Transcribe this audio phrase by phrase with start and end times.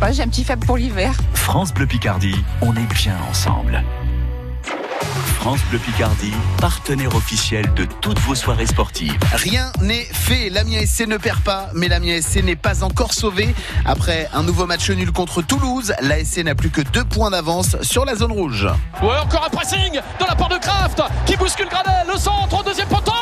[0.00, 1.12] pas, j'ai un petit faible pour l'hiver.
[1.34, 3.84] France Bleu Picardie, on est bien ensemble.
[5.40, 9.18] France Bleu Picardie, partenaire officiel de toutes vos soirées sportives.
[9.32, 10.48] Rien n'est fait.
[10.50, 13.54] L'Amiens SC ne perd pas, mais l'Amiens SC n'est pas encore sauvé.
[13.84, 18.04] Après un nouveau match nul contre Toulouse, l'ASC n'a plus que deux points d'avance sur
[18.04, 18.68] la zone rouge.
[19.02, 22.88] Ouais, encore un pressing de la part de Kraft qui bouscule Gradel, le centre, deuxième
[22.88, 23.12] poteau,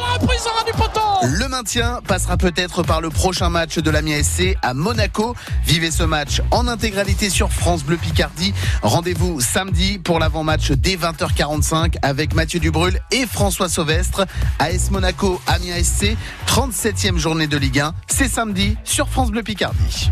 [0.64, 1.00] du poteau.
[1.24, 5.34] Le maintien passera peut-être par le prochain match de l'Amiens SC à Monaco.
[5.64, 8.54] Vivez ce match en intégralité sur France Bleu Picardie.
[8.82, 14.26] Rendez-vous samedi pour l'avant-match dès 20h45 avec Mathieu Dubrul et François Sauvestre.
[14.60, 16.16] AS Monaco, Amiens SC,
[16.46, 17.94] 37e journée de Ligue 1.
[18.06, 20.10] C'est samedi sur France Bleu Picardie.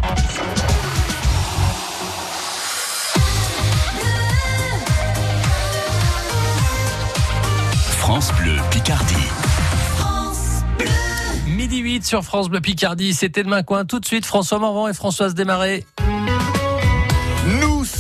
[7.98, 9.45] France Bleu Picardie.
[11.46, 13.84] Midi 8 sur France Bleu Picardie, c'était demain coin.
[13.84, 15.84] Tout de suite, François Morvan et Françoise Desmarais.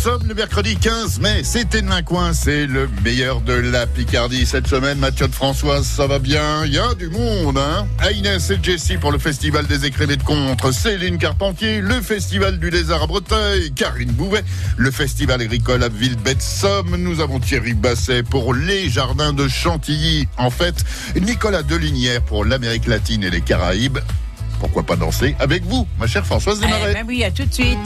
[0.06, 4.68] Sommes le mercredi 15 mai, c'était demain coin, c'est le meilleur de la Picardie cette
[4.68, 5.00] semaine.
[5.00, 7.88] Mathieu de Françoise, ça va bien, il y a du monde, hein?
[7.98, 12.70] Agnès et Jessie pour le festival des écrivains de contre, Céline Carpentier, le festival du
[12.70, 14.44] lézard à Breteuil, Karine Bouvet,
[14.76, 20.50] le festival agricole à Villebête-Somme, nous avons Thierry Basset pour les jardins de Chantilly, en
[20.50, 20.84] fait,
[21.20, 23.98] Nicolas Delinière pour l'Amérique latine et les Caraïbes.
[24.60, 27.52] Pourquoi pas danser avec vous, ma chère Françoise Desmarais Eh ben oui, à tout de
[27.52, 27.78] suite.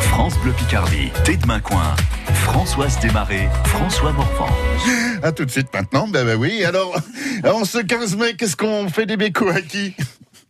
[0.00, 1.94] France Bleu Picardie, dès demain coin.
[2.34, 4.48] Françoise Desmarais, François Morvan.
[5.22, 6.64] À tout de suite maintenant, ben, ben oui.
[6.64, 6.96] Alors,
[7.44, 9.94] en ce 15 mai, qu'est-ce qu'on fait des bécos à qui?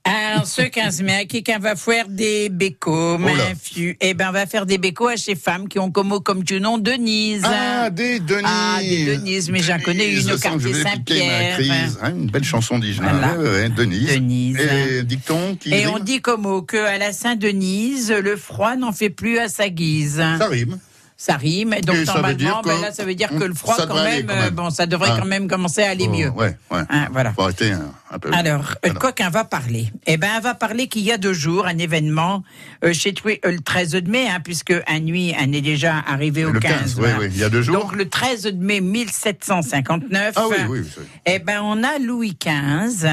[0.06, 3.18] Alors, ce 15 mai, quelqu'un va faire des bécos, là.
[3.18, 3.96] m'infu.
[4.02, 6.44] Eh ben, on va faire des bécos à ces femmes qui ont comme mot comme
[6.44, 7.40] tu nom Denise.
[7.42, 11.58] Ah, des Denise Ah, des Denise, mais j'en connais une au quartier Saint-Pierre.
[12.02, 13.12] Hein, une belle chanson d'Igena.
[13.12, 13.38] Voilà.
[13.38, 14.12] Ouais, ouais, Denise.
[14.12, 14.58] Denise.
[14.58, 18.92] Et dicton qui Et on dit comme mot que à la Saint-Denise, le froid n'en
[18.92, 20.16] fait plus à sa guise.
[20.16, 20.78] Ça rime.
[21.16, 21.74] Ça rime.
[21.86, 24.50] Donc, Et normalement, ben là, ça veut dire que le froid, quand même, quand même.
[24.54, 25.16] bon, ça devrait Hein.
[25.20, 26.32] quand même commencer à aller mieux.
[26.34, 26.80] Oh, ouais, ouais.
[26.90, 27.32] Hein, voilà.
[27.32, 28.32] Faut arrêter un, un peu.
[28.34, 28.98] Alors, euh, Alors.
[28.98, 31.78] quoi qu'un va parler Eh ben, elle va parler qu'il y a deux jours un
[31.78, 32.42] événement
[32.84, 36.44] euh, chez toi, euh, le 13 mai, hein, puisque un nuit, elle est déjà arrivée
[36.44, 36.72] au Le 15.
[36.72, 37.18] 15, oui, voilà.
[37.20, 37.76] oui, il y a deux jours.
[37.80, 40.32] Donc le 13 mai 1759.
[40.36, 41.04] Ah oui, oui, oui.
[41.26, 43.06] Eh ben, on a Louis XV.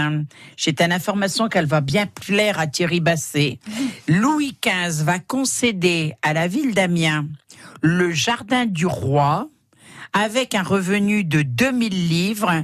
[0.57, 3.59] J'ai une information qu'elle va bien plaire à Thierry Basset.
[4.07, 7.25] Louis XV va concéder à la ville d'Amiens
[7.81, 9.49] le jardin du roi
[10.13, 12.63] avec un revenu de 2000 livres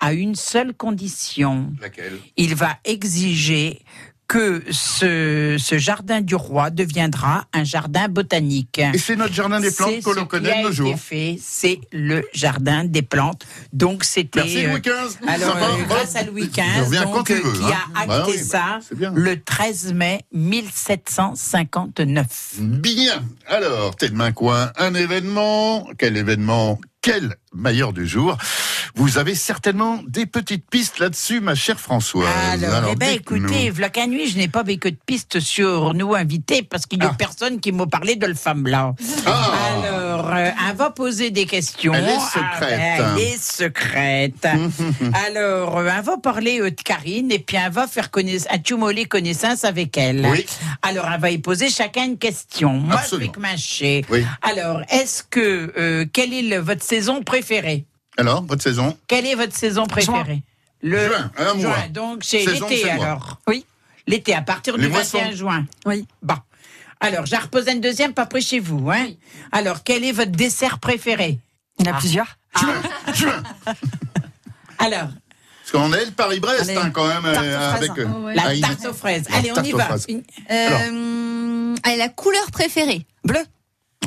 [0.00, 1.72] à une seule condition.
[1.80, 2.18] Laquelle?
[2.36, 3.82] Il va exiger
[4.28, 8.78] que ce, ce jardin du roi deviendra un jardin botanique.
[8.78, 10.94] Et c'est notre jardin des plantes que l'on connaît de nos jours.
[11.40, 13.46] c'est le jardin des plantes.
[13.72, 15.16] Donc c'était Merci euh, Louis XV.
[15.26, 17.78] alors euh, grâce à Louis XV donc, euh, veux, qui hein.
[17.94, 18.80] a acté Bah oui, ça
[19.14, 22.56] le 13 mai 1759.
[22.58, 23.22] Bien.
[23.46, 25.88] Alors, t'es demain coin, un événement.
[25.96, 26.78] Quel événement?
[27.00, 28.36] Quel meilleur du jour
[28.94, 32.28] Vous avez certainement des petites pistes là-dessus, ma chère Françoise.
[32.64, 36.62] Alors, eh ben, écoutez, qu'à nuit, je n'ai pas vécu de piste sur nous invités
[36.62, 37.16] parce qu'il n'y a Ah.
[37.16, 38.94] personne qui m'a parlé de le femme là.
[39.26, 39.50] Ah.
[39.78, 41.92] Alors, euh, elle va poser des questions.
[41.94, 42.78] Elle est Ah, secrète.
[42.98, 44.46] ben, elle est secrète.
[45.26, 49.04] Alors, euh, elle va parler euh, de Karine et puis elle va faire connaissance, accumuler
[49.06, 50.26] connaissance avec elle.
[50.30, 50.44] Oui.
[50.82, 52.72] Alors, elle va y poser chacun une question.
[52.72, 53.32] Moi, Absolument.
[53.34, 54.04] je vais mâcher.
[54.10, 54.24] Oui.
[54.42, 57.37] Alors, est-ce que, euh, quelle est le- votre saison préférée?
[58.16, 58.96] Alors, votre saison?
[59.06, 60.42] Quelle est votre saison préférée?
[60.82, 61.62] Le Juin, un mois.
[61.76, 61.88] juin.
[61.90, 63.04] Donc c'est Saison, l'été c'est moi.
[63.06, 63.38] alors.
[63.48, 63.64] Oui.
[64.06, 65.36] L'été à partir Les du 21 moissons.
[65.36, 65.66] juin.
[65.86, 66.06] Oui.
[66.22, 66.34] Bon.
[67.00, 69.06] Alors, j'ai reposé une deuxième pas près chez vous, hein?
[69.52, 71.38] Alors, quel est votre dessert préféré?
[71.78, 72.38] Il y en a plusieurs.
[73.14, 73.42] Juin.
[74.78, 75.08] Alors,
[75.60, 77.90] Parce qu'on est le Paris-Brest, Allez, hein, quand même, tarte aux euh, fraises.
[77.90, 77.98] avec...
[77.98, 78.34] euh, Oh, ouais.
[78.34, 79.28] la tarte aux fraises.
[79.28, 79.84] La Allez, on tarte y aux va.
[79.84, 80.06] fraises.
[80.08, 83.40] Une- Euh, allez, la couleur préférée Bleu.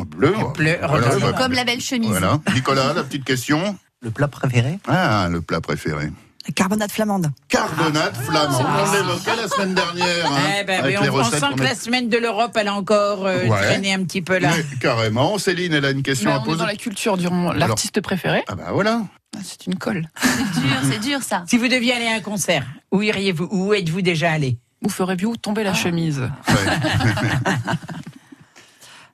[0.07, 0.33] Bleu.
[0.55, 2.09] Bleu, Voilà, Comme la belle chemise.
[2.09, 2.39] Voilà.
[2.53, 3.77] Nicolas, la petite question.
[4.01, 6.11] Le plat préféré Ah, le plat préféré.
[6.55, 7.31] Carbonate flamande.
[7.49, 8.15] Carbonate.
[8.33, 8.49] Ah.
[8.49, 10.25] On l'évoquait la semaine dernière.
[10.25, 12.17] hein, Eh ben, avec oui, les on, on sent qu'on que a- la semaine de
[12.17, 13.61] l'Europe, elle a encore euh, Ouais.
[13.61, 14.49] traîné un petit peu là.
[14.57, 15.37] Mais carrément.
[15.37, 16.57] Céline, elle a une question Mais à on est poser.
[16.59, 17.51] dans la culture du roman.
[17.53, 19.03] L'artiste préféré, Ah bah voilà.
[19.35, 20.07] ah, c'est une colle.
[20.23, 21.43] C'est dur, c'est dur ça.
[21.47, 24.57] Si vous deviez aller à un concert, où iriez-vous Où êtes-vous déjà allé?
[24.83, 26.55] Où ferez-vous tomber la chemise Ouais.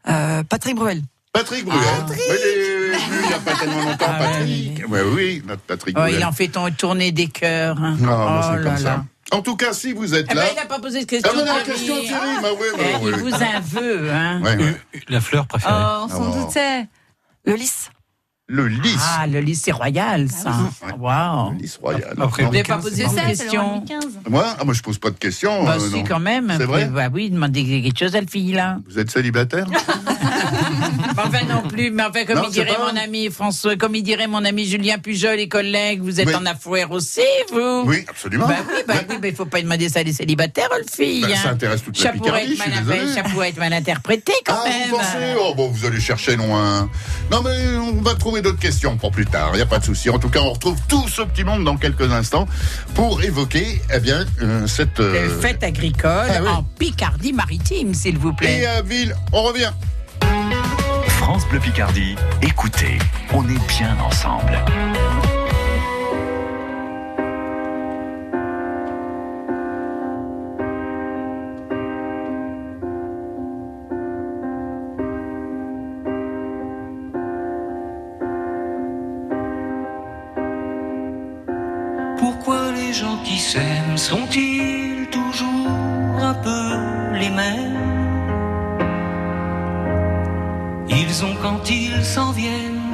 [0.09, 1.01] Euh, Patrick Bruel.
[1.33, 1.81] Patrick Bruel.
[1.99, 4.83] Patrick Mais il est venu il n'y a pas tellement longtemps, Ah Patrick.
[4.89, 6.15] Ouais, oui, notre Patrick oh, Bruel.
[6.19, 7.77] Il en fait ton- tourner des cœurs.
[7.81, 7.95] hein.
[7.99, 8.83] Non, bah, c'est oh comme là ça.
[8.83, 9.05] là.
[9.31, 10.47] En tout cas, si vous êtes Eh ben, là.
[10.51, 11.29] il n'a pas posé de question.
[11.33, 11.63] Ah, non, Thierry.
[11.65, 12.27] question, Thierry.
[12.41, 13.11] Bah oui, bah Eh, oui.
[13.13, 14.41] Il vous en veut, hein.
[14.41, 14.81] Ouais, ouais.
[15.09, 15.73] La fleur préférée.
[15.77, 16.45] Oh, on s'en Oh.
[16.45, 16.87] doutait.
[17.45, 17.89] Le lys.
[18.49, 18.97] Le lys.
[19.19, 20.51] Ah, le lycée royal, ça.
[20.97, 21.51] Waouh.
[21.51, 22.13] Le lys royal.
[22.17, 23.09] Après, Vous n'avez pas posé c'est.
[23.09, 23.83] Ça, c'est roi question.
[24.29, 25.65] Moi, ah, moi, je pose pas de questions.
[25.65, 26.03] Bah, euh, si, non.
[26.05, 26.53] quand même.
[26.57, 28.77] C'est vrai Bah oui, demandez quelque chose à la fille, là.
[28.89, 29.75] Vous êtes célibataire Mais
[31.17, 31.91] enfin, non plus.
[31.91, 34.45] Mais enfin, comme Non, il c'est dirait pas- mon ami François, comme il dirait mon
[34.45, 36.35] ami Julien Pujol et collègues, vous êtes Oui.
[36.35, 37.19] en affaire aussi,
[37.51, 38.47] vous Oui, absolument.
[38.47, 41.23] Bah oui, bah oui, mais il faut pas demander ça à des célibataires, le fille.
[41.23, 41.51] Bah, ça hein.
[41.51, 43.13] intéresse toute la Ça pourrait, Picardie, être je suis mal, désolé.
[43.13, 44.89] ça pourrait être mal interprété quand Ah, même.
[44.89, 46.89] vous pensez Oh, bon, vous allez chercher loin.
[47.29, 49.49] Non, mais on va trouver d'autres questions pour plus tard.
[49.53, 50.09] Il n'y a pas de souci.
[50.09, 52.47] En tout cas, on retrouve tout ce petit monde dans quelques instants
[52.93, 54.99] pour évoquer, eh bien, euh, cette.
[54.99, 56.49] Les euh, fêtes agricoles ah oui.
[56.49, 58.59] en Picardie maritime, s'il vous plaît.
[58.59, 59.71] Et à Ville, on revient.
[61.07, 62.99] France Bleu Picardie, écoutez,
[63.33, 64.57] on est bien ensemble.
[83.51, 86.65] S'aiment sont-ils toujours un peu
[87.13, 87.79] les mêmes?
[90.89, 92.93] Ils ont quand ils s'en viennent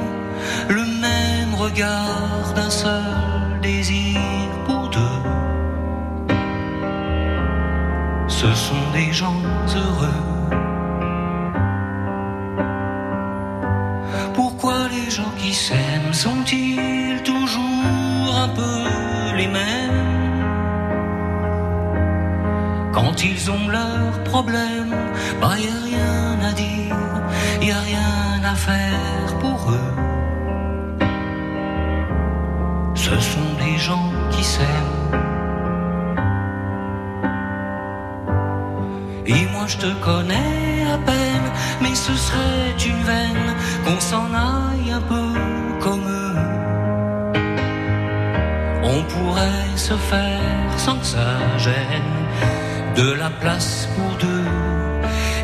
[0.68, 4.20] le même regard d'un seul désir
[4.66, 5.20] pour deux.
[8.28, 9.42] Ce sont des gens
[9.80, 10.22] heureux.
[14.34, 18.76] Pourquoi les gens qui s'aiment sont-ils toujours un peu
[19.36, 20.23] les mêmes?
[22.94, 24.94] Quand ils ont leurs problèmes,
[25.40, 26.96] bah y rien à dire,
[27.60, 29.94] y a rien à faire pour eux.
[32.94, 35.00] Ce sont des gens qui s'aiment.
[39.26, 41.48] Et moi je te connais à peine,
[41.82, 43.54] mais ce serait une veine
[43.84, 45.28] qu'on s'en aille un peu
[45.80, 46.36] comme eux.
[48.84, 52.23] On pourrait se faire sans que ça gêne
[52.96, 54.44] de la place pour deux.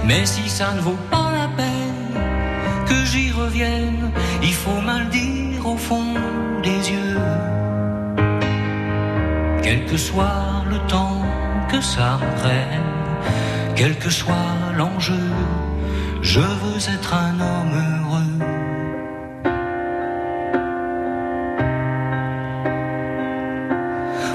[0.06, 2.14] Mais si ça ne vaut pas la peine
[2.86, 4.10] que j'y revienne,
[4.42, 6.14] il faut mal dire au fond
[6.62, 7.18] des yeux.
[9.62, 11.22] Quel que soit le temps
[11.70, 12.90] que ça me prenne,
[13.76, 15.26] quel que soit l'enjeu,
[16.22, 18.36] je veux être un homme heureux.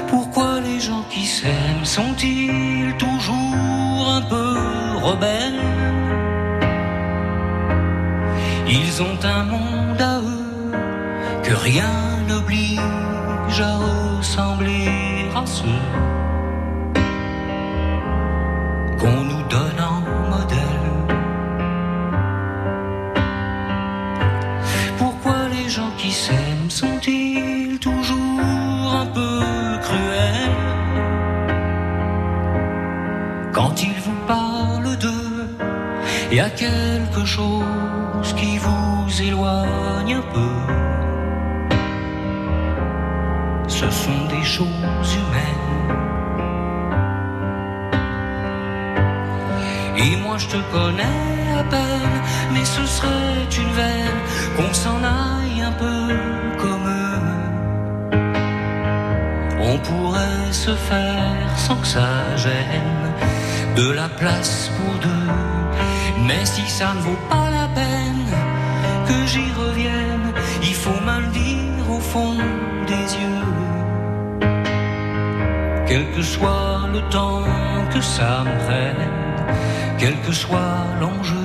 [0.08, 2.65] Pourquoi les gens qui s'aiment sont-ils
[5.06, 5.62] rebelles
[8.68, 10.72] Ils ont un monde à eux
[11.44, 11.94] que rien
[12.28, 15.82] n'oblige à ressembler à ceux
[19.00, 20.00] qu'on nous donne en
[20.32, 20.94] modèle.
[24.98, 27.25] Pourquoi les gens qui s'aiment sont-ils
[36.56, 40.56] quelque chose qui vous éloigne un peu.
[43.68, 45.74] Ce sont des choses humaines.
[49.98, 52.16] Et moi je te connais à peine,
[52.52, 54.20] mais ce serait une veine
[54.56, 56.00] qu'on s'en aille un peu
[56.62, 57.20] comme eux.
[59.60, 63.12] On pourrait se faire sans que ça gêne
[63.76, 65.55] de la place pour deux.
[66.24, 68.26] Mais si ça ne vaut pas la peine
[69.08, 72.36] que j'y revienne, il faut mal dire au fond
[72.86, 73.46] des yeux.
[75.86, 77.44] Quel que soit le temps
[77.92, 79.08] que ça me prenne,
[79.98, 81.35] quel que soit l'enjeu,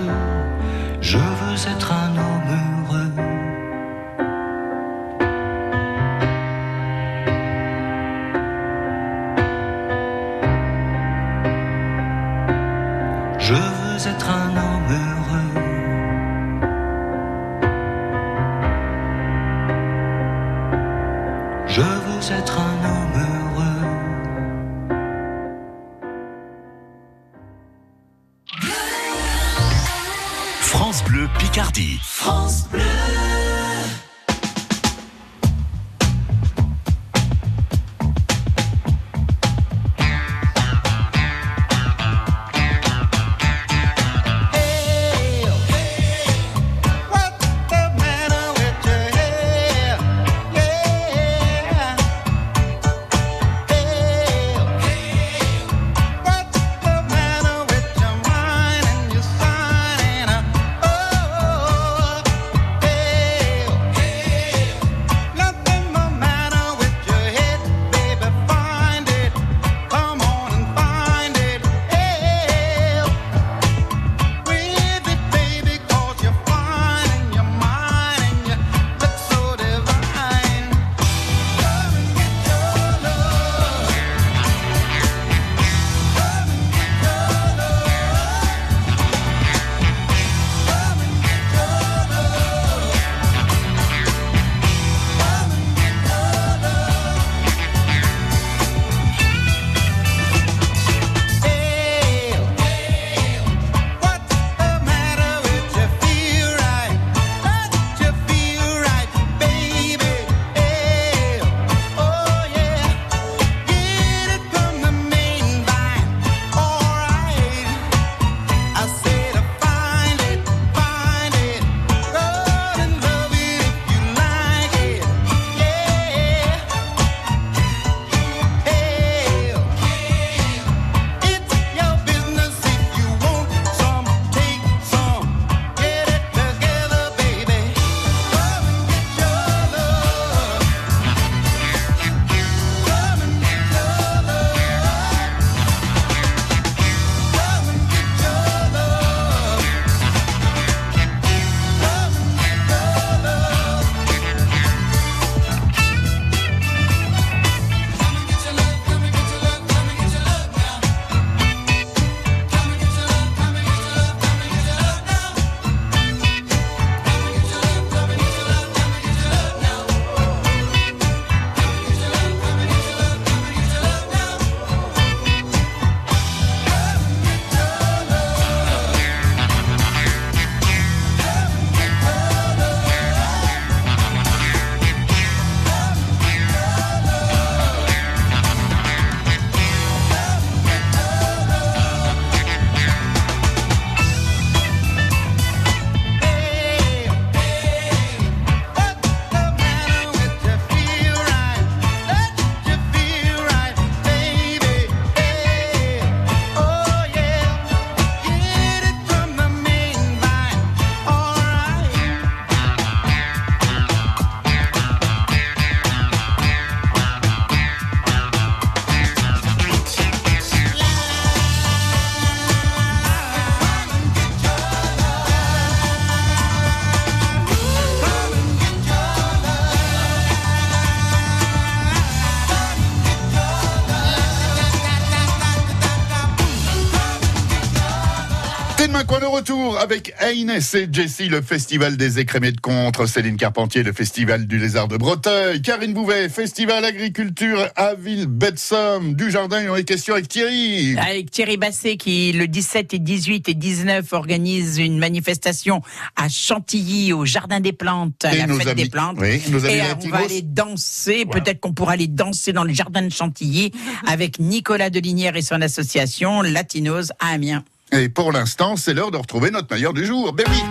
[239.81, 244.59] avec Aïnès et Jessie, le festival des écrémés de contre, Céline Carpentier, le festival du
[244.59, 250.27] lézard de Breteuil, Karine Bouvet, festival agriculture à Ville-Betsomme, du jardin, on est question avec
[250.27, 250.95] Thierry.
[250.97, 255.81] Avec Thierry Basset qui, le 17 et 18 et 19, organise une manifestation
[256.15, 259.17] à Chantilly, au Jardin des Plantes, à Et la nos fête amis- des plantes.
[259.19, 262.73] oui, nos amis et on va aller danser, peut-être qu'on pourra aller danser dans le
[262.73, 263.71] Jardin de Chantilly
[264.07, 267.63] avec Nicolas Delinière et son association Latinos à Amiens.
[267.93, 270.31] Et pour l'instant, c'est l'heure de retrouver notre meilleur du jour.
[270.31, 270.63] Ben oui.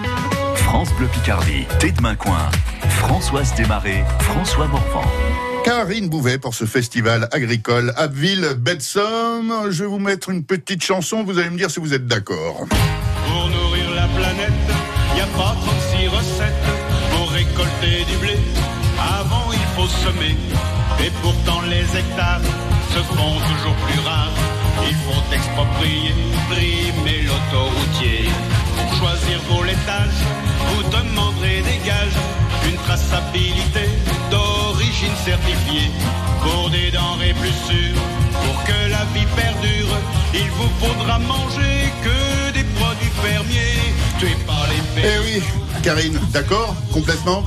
[0.54, 2.50] France Bleu Picardie, Thé de Coin,
[2.88, 5.04] Françoise Desmarais, François Morvan.
[5.64, 9.52] Karine Bouvet pour ce festival agricole à Ville-Betsomme.
[9.68, 12.64] Je vais vous mettre une petite chanson, vous allez me dire si vous êtes d'accord.
[13.26, 14.52] Pour nourrir la planète,
[15.16, 16.54] y a pas 36 recettes.
[17.14, 18.38] Pour récolter du blé,
[18.98, 20.36] avant il faut semer.
[21.04, 22.40] Et pourtant les hectares
[22.94, 24.59] se font toujours plus rares.
[24.88, 26.14] Il faut exproprier,
[26.48, 28.28] primer l'autoroutier.
[28.76, 30.22] Pour choisir vos laitages,
[30.68, 32.18] vous demanderez des gages.
[32.68, 33.88] Une traçabilité
[34.30, 35.90] d'origine certifiée.
[36.42, 38.00] Pour des denrées plus sûres,
[38.44, 39.96] pour que la vie perdure,
[40.34, 43.94] il vous faudra manger que des produits fermiers.
[44.18, 45.42] Tués par les Eh oui,
[45.82, 47.42] Karine, d'accord Complètement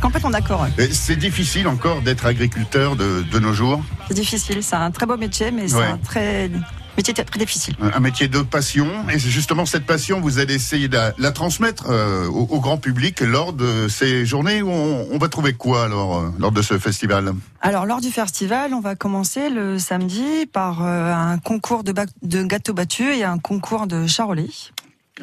[0.00, 0.60] Complètement d'accord.
[0.78, 0.88] ouais.
[0.92, 3.82] C'est difficile encore d'être agriculteur de, de nos jours.
[4.08, 5.86] C'est difficile, c'est un très beau métier, mais c'est Ouais.
[5.86, 6.50] un très
[6.96, 7.74] métier très difficile.
[7.80, 8.86] Un métier de passion.
[9.10, 12.60] Et c'est justement cette passion, vous allez essayer de la, la transmettre euh, au, au
[12.60, 16.52] grand public lors de ces journées où on, on va trouver quoi alors euh, lors
[16.52, 17.32] de ce festival?
[17.60, 22.42] Alors, lors du festival, on va commencer le samedi par euh, un concours de, de
[22.42, 24.50] gâteaux battus et un concours de charolais.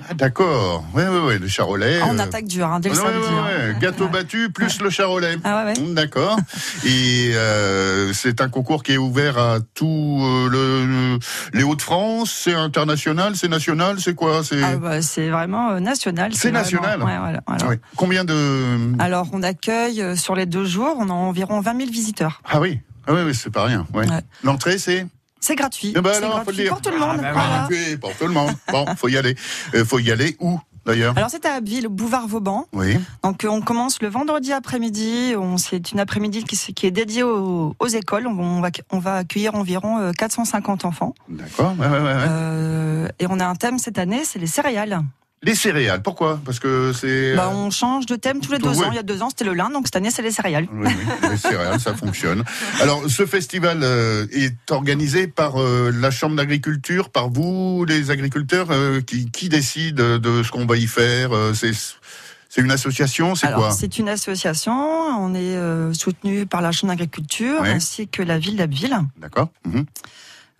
[0.07, 0.85] Ah, D'accord.
[0.93, 1.99] Oui, oui, oui, le charolais.
[2.03, 3.17] En euh, attaque dure, hein, dès le ouais, samedi.
[3.27, 3.73] ouais, hein.
[3.73, 5.35] ouais, Gâteau battu plus le charolais.
[5.43, 5.79] Ah ouais, ouais.
[5.83, 6.37] Mm, D'accord.
[6.85, 11.17] Et euh, c'est un concours qui est ouvert à tout euh, le,
[11.57, 12.29] les Hauts-de-France.
[12.31, 14.43] C'est international, c'est national, c'est quoi?
[14.43, 16.33] C'est Ah bah, c'est vraiment euh, national.
[16.35, 16.99] C'est vraiment- national.
[17.03, 17.63] ouais, voilà, voilà.
[17.67, 17.87] Ah.
[17.95, 21.89] Combien de Alors, on accueille euh, sur les deux jours, on a environ 20 000
[21.91, 22.43] visiteurs.
[22.47, 22.79] Ah oui.
[23.07, 23.87] Ah oui, oui, c'est pas rien.
[24.43, 25.07] L'entrée, c'est
[25.39, 25.93] C'est gratuit.
[25.95, 26.71] Eh ben c'est alors, faut le gratuit dire.
[26.73, 27.17] pour tout le monde.
[27.19, 27.49] Ah ben voilà.
[27.67, 28.51] gratuit pour tout le monde.
[28.71, 29.35] Bon, faut y aller.
[29.73, 31.17] Euh, faut y aller où d'ailleurs?
[31.17, 32.65] Alors, c'est à Abbeville, au boulevard Vauban.
[32.73, 32.97] Oui.
[33.23, 35.33] Donc, euh, on commence le vendredi après-midi.
[35.57, 38.27] C'est une après-midi qui, est dédiée aux, aux écoles.
[38.27, 41.13] On, on va, on va accueillir environ euh, 450 enfants.
[41.29, 41.73] D'accord.
[41.79, 42.25] Ouais, ouais, ouais, ouais.
[42.27, 45.01] Euh, et on a un thème cette année, c'est les céréales.
[45.41, 46.01] Les céréales.
[46.01, 46.39] Pourquoi?
[46.43, 47.35] Parce que c'est.
[47.35, 48.85] Bah, euh, on change de thème tous les deux ouais.
[48.85, 48.91] ans.
[48.91, 50.67] Il y a deux ans, c'était le lin, donc cette année, c'est les céréales.
[50.73, 52.43] Oui, oui, les céréales, ça fonctionne.
[52.81, 58.67] Alors, ce festival euh, est organisé par euh, la Chambre d'agriculture, par vous, les agriculteurs,
[59.07, 61.29] qui, qui décident de ce qu'on va y faire.
[61.53, 61.71] c'est
[62.51, 63.69] c'est une association, c'est quoi?
[63.71, 64.73] c'est une association.
[64.73, 67.69] On est euh, soutenu par la Chambre d'agriculture Ouais.
[67.69, 68.97] ainsi que la ville d'Abbeville.
[69.17, 69.49] D'accord.
[69.65, 69.85] Mhm.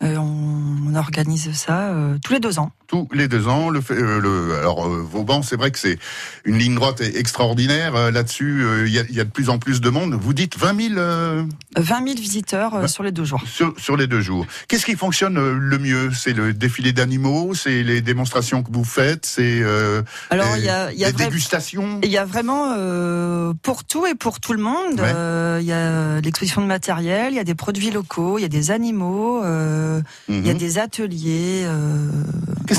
[0.04, 2.72] Euh, on, on organise ça euh, tous les deux ans.
[2.90, 6.00] Tous les deux ans, le, euh, le alors euh, Vauban, c'est vrai que c'est
[6.44, 7.96] une ligne droite extraordinaire.
[7.96, 10.18] Euh, Là-dessus, euh, il y, y a de plus en plus de monde.
[10.20, 11.44] Vous dites 20 000 euh,
[11.78, 13.44] 20 000 visiteurs euh, sur les deux jours.
[13.46, 14.48] sur, sur les deux jours.
[14.68, 16.10] Qu'est-ce qui fonctionne le mieux?
[16.18, 20.66] C'est le défilé d'animaux, c'est les démonstrations que vous faites, c'est euh, Alors, les, il
[20.66, 22.00] y a, il y a les vrai- dégustations?
[22.04, 25.00] il y a vraiment euh, pour tout et pour tout le monde.
[25.00, 25.12] Ouais.
[25.14, 28.46] Euh, il y a l'exposition de matériel, il y a des produits locaux, il y
[28.46, 30.58] a des animaux, euh, il y a Mhm.
[30.60, 31.64] des ateliers.
[31.66, 32.10] euh,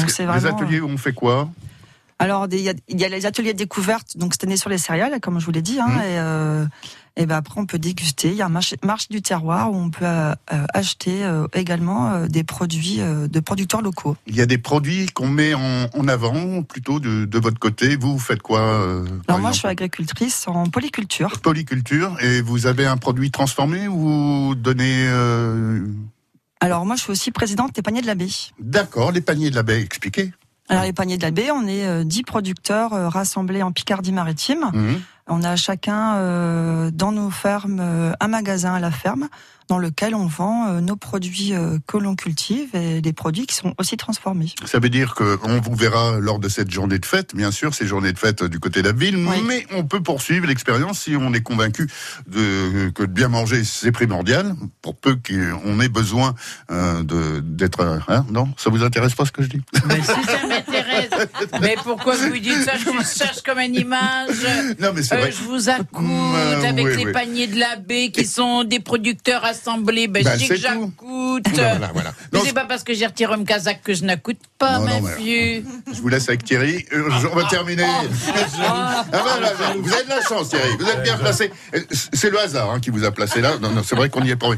[0.07, 1.49] Qu'est-ce que les ateliers où on fait quoi?
[2.19, 4.69] Alors, il y, a, il y a les ateliers de découverte, donc cette année sur
[4.69, 5.80] les céréales, comme je vous l'ai dit.
[5.80, 5.97] Hein, Mhm.
[6.00, 6.66] et, euh,
[7.16, 8.28] et ben après, on peut déguster.
[8.28, 11.47] Il y a un marché, marché du terroir où on peut euh, euh, acheter euh,
[11.54, 14.19] également des produits de producteurs locaux.
[14.26, 17.97] Il y a des produits qu'on met en, en avant plutôt de, de votre côté.
[17.97, 18.61] Vous, vous faites quoi
[19.26, 21.40] Alors moi, je suis agricultrice en polyculture.
[21.40, 23.99] Polyculture et vous avez un produit transformé ou
[24.50, 25.09] vous donnez
[26.61, 28.29] Alors moi, je suis aussi présidente des paniers de la baie.
[28.59, 30.33] D'accord, les paniers de la baie, expliquez.
[30.69, 34.71] Alors les paniers de la baie, on est euh, 10 producteurs euh, rassemblés en Picardie-Maritime.
[34.73, 35.00] Mhm.
[35.31, 39.29] On a chacun euh, dans nos fermes euh, un magasin à la ferme
[39.69, 43.55] dans lequel on vend euh, nos produits euh, que l'on cultive et des produits qui
[43.55, 44.53] sont aussi transformés.
[44.65, 47.87] Ça veut dire qu'on vous verra lors de cette journée de fête, bien sûr, ces
[47.87, 49.37] journées de fête du côté de la ville, Oui.
[49.47, 51.89] mais on peut poursuivre l'expérience si on est convaincu
[52.27, 56.35] de, que de bien manger, c'est primordial, pour peu qu'on ait besoin
[56.73, 57.04] euh,
[57.41, 57.81] d'être...
[57.81, 59.63] euh, Hein, non Ça vous intéresse pas ce que je dis?
[59.87, 60.79] Mais si ça.
[61.61, 64.28] Mais pourquoi vous dites ça Je suis sage comme une image.
[64.80, 65.33] Non, mais c'est Euh, vrai.
[65.33, 66.06] je vous accoute
[66.37, 67.13] Euh, avec oui, les oui.
[67.13, 70.09] paniers de la baie qui sont des producteurs assemblés.
[70.09, 71.47] Ben, Ben, je dis c'est que j'accoute.
[71.52, 72.13] Voilà, voilà.
[72.33, 75.15] Mais c'est pas parce que j'ai retiré mon casaque que je n'accoute pas, Non, ma
[75.17, 75.65] vieux.
[75.93, 76.85] Je vous laisse avec Thierry.
[76.93, 77.85] Euh, on va terminer.
[78.63, 79.04] Ah,
[79.76, 80.71] vous avez de la chance, Thierry.
[80.78, 81.50] Vous êtes bien placé.
[82.13, 83.59] C'est le hasard hein, qui vous a placé là.
[83.61, 84.52] Non, non, c'est vrai qu'on y est pour.
[84.52, 84.56] Euh,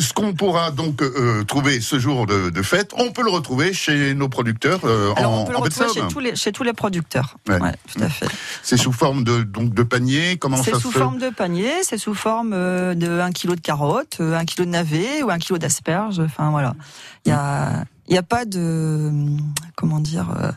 [0.00, 3.72] ce qu'on pourra donc euh, trouver ce jour de, de fête, on peut le retrouver
[3.72, 5.91] chez nos producteurs euh, Alors en, on peut le en retrouver Baie-de-Somme.
[5.94, 7.36] Chez tous les, chez tous les producteurs.
[7.48, 7.60] Ouais.
[7.60, 8.28] Ouais, tout à fait.
[8.62, 11.72] C'est sous forme de, donc, de panier Comment C'est ça sous se forme de panier,
[11.82, 15.30] c'est sous forme euh, de 1 kg de carottes, euh, 1 kg de navets ou
[15.30, 16.20] 1 kg d'asperges.
[16.20, 16.74] Enfin voilà.
[17.24, 19.10] Il y a, il y a pas de,
[19.76, 20.50] comment dire, euh,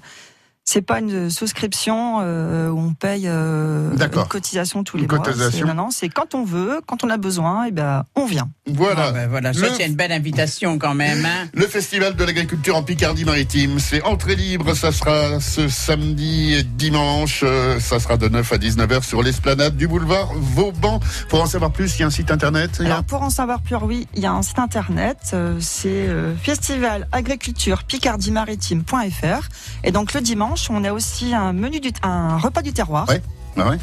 [0.67, 5.19] c'est pas une souscription euh, où on paye euh, une cotisation tous Une les mois.
[5.19, 5.67] cotisation.
[5.67, 8.49] Non, non, c'est quand on veut, quand on a besoin, et ben on vient.
[8.67, 9.06] Voilà.
[9.10, 11.23] Ah ben voilà, ça Le- c'est une belle invitation quand même.
[11.23, 11.47] Hein.
[11.54, 17.41] Le festival de l'agriculture en Picardie-Maritime, c'est entrée libre, ça sera ce samedi et dimanche,
[17.45, 20.99] euh, ça sera de 9 à 19h sur l'esplanade du boulevard Vauban.
[21.30, 23.75] Pour en savoir plus, il y a un site internet Alors pour en savoir plus,
[23.75, 29.47] oui, il y a un site internet, euh, c'est euh, festival agriculture picardie-maritime.fr
[29.84, 33.07] et donc le dimanche, on a aussi un menu du un repas du terroir.
[33.09, 33.21] Ouais.
[33.57, 33.77] Ah ouais.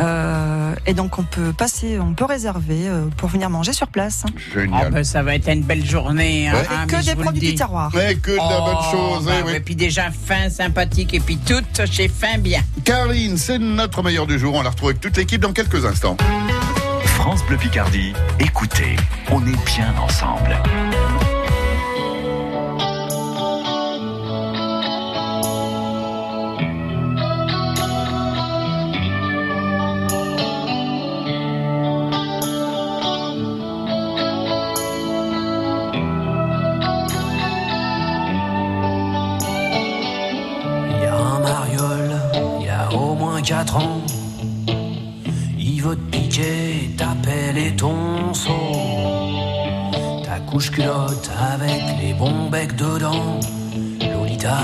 [0.00, 4.22] Euh, et donc on peut passer, on peut réserver euh, pour venir manger sur place.
[4.26, 4.92] Ah Génial.
[4.92, 6.48] ben, ça va être une belle journée.
[6.48, 6.66] hein, Ouais.
[6.70, 7.90] Hein, que des produits du terroir.
[7.94, 9.24] Mais que de la bonne Oh, chose.
[9.26, 9.52] bah eh oui.
[9.52, 12.60] ouais, puis déjà fin, sympathique, et puis tout chez fin bien.
[12.84, 14.54] Karine, c'est notre meilleur du jour.
[14.54, 16.16] On la retrouve avec toute l'équipe dans quelques instants.
[17.04, 18.94] France Bleu Picardie, écoutez,
[19.32, 20.56] on est bien ensemble.
[50.48, 53.38] Ta couche culotte avec les bons becs dedans.
[54.00, 54.56] Lolita,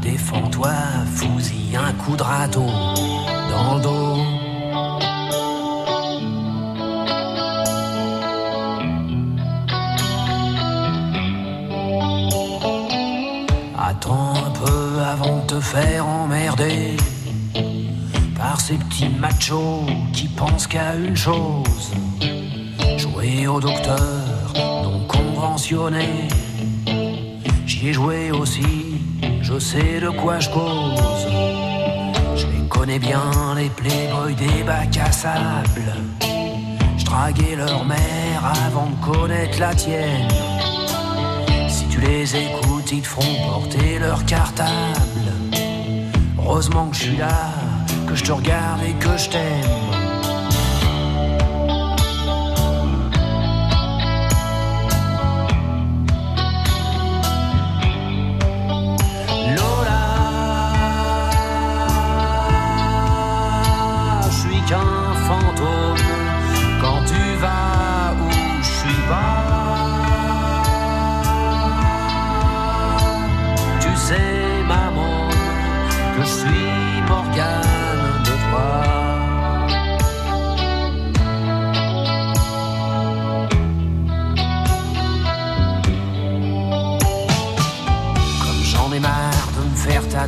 [0.00, 0.72] défends-toi,
[1.14, 2.66] fous-y un coup de râteau
[3.50, 4.16] dans le dos.
[13.78, 16.96] Attends un peu avant de te faire emmerder
[18.38, 21.92] par ces petits machos qui pensent qu'à une chose
[22.96, 24.25] jouer au docteur
[27.66, 29.00] J'y ai joué aussi,
[29.42, 31.28] je sais de quoi je cause.
[32.36, 33.20] Je les connais bien,
[33.54, 35.92] les playboys des bacs à sable.
[36.96, 40.28] Je leur mère avant de connaître la tienne.
[41.68, 44.70] Si tu les écoutes, ils te feront porter leur cartable.
[46.38, 47.52] Heureusement que je suis là,
[48.06, 50.05] que je te regarde et que je t'aime.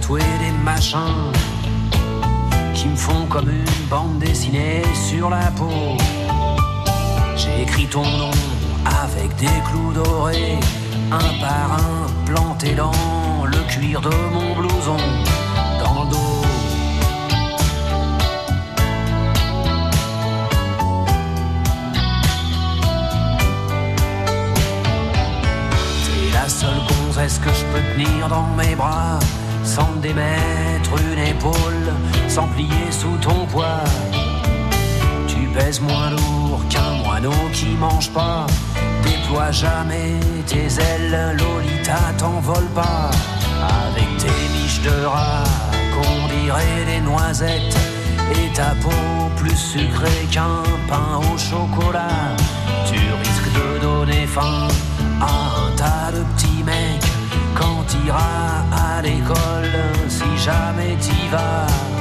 [0.09, 1.33] Tatouer des machins
[2.75, 5.97] qui me font comme une bande dessinée sur la peau.
[7.37, 8.31] J'ai écrit ton nom
[8.85, 10.59] avec des clous dorés,
[11.11, 14.97] un par un planté dans le cuir de mon blouson,
[15.83, 16.43] dans le dos.
[26.05, 29.19] T'es la seule gonzesse que je peux tenir dans mes bras,
[29.79, 31.89] sans me démettre une épaule,
[32.29, 33.85] sans plier sous ton poids.
[35.29, 38.47] Tu pèses moins lourd qu'un moineau qui mange pas.
[39.05, 43.11] Déploie jamais tes ailes, Lolita, t'envole pas.
[43.83, 45.45] Avec tes biches de rat,
[45.95, 47.77] qu'on dirait des noisettes.
[48.35, 52.35] Et ta peau plus sucrée qu'un pain au chocolat.
[52.85, 54.67] Tu risques de donner faim
[55.21, 56.98] à un tas de petits mecs
[57.89, 59.71] quand t'iras à l'école,
[60.09, 61.98] si jamais t'y vas.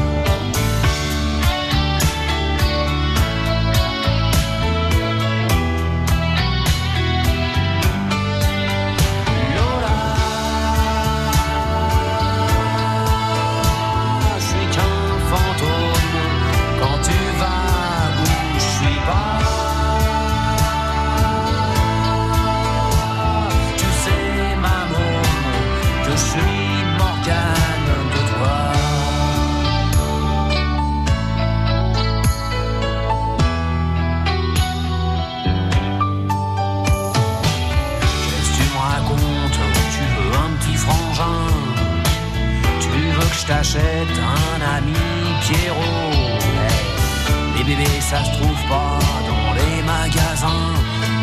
[45.41, 46.11] Pierrot.
[46.43, 50.73] Eh, Les bébés, ça se trouve pas dans les magasins.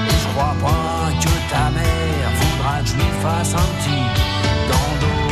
[0.08, 4.04] Je crois pas que ta mère voudra que je lui fasse un petit
[4.70, 5.24] dans le dos.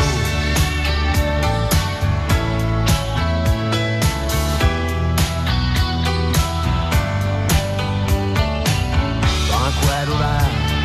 [9.81, 9.99] Quoi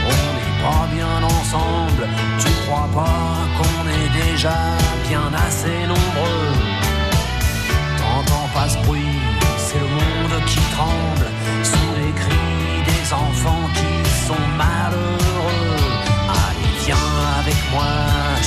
[0.09, 2.07] on n'est pas bien ensemble.
[2.39, 3.76] Tu crois pas qu'on
[4.37, 4.77] déjà
[5.09, 6.53] bien assez nombreux
[7.97, 9.17] T'entends pas ce bruit,
[9.57, 11.27] c'est le monde qui tremble
[11.63, 15.77] sous les cris des enfants qui sont malheureux.
[16.29, 17.93] Allez, viens avec moi,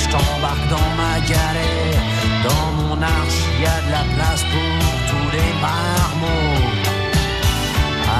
[0.01, 2.01] je t'embarque dans ma galère.
[2.47, 6.91] Dans mon arche, y a de la place pour tous les marmots.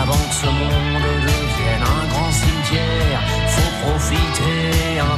[0.01, 3.21] Avant que ce monde devienne un grand cimetière,
[3.53, 5.17] faut profiter un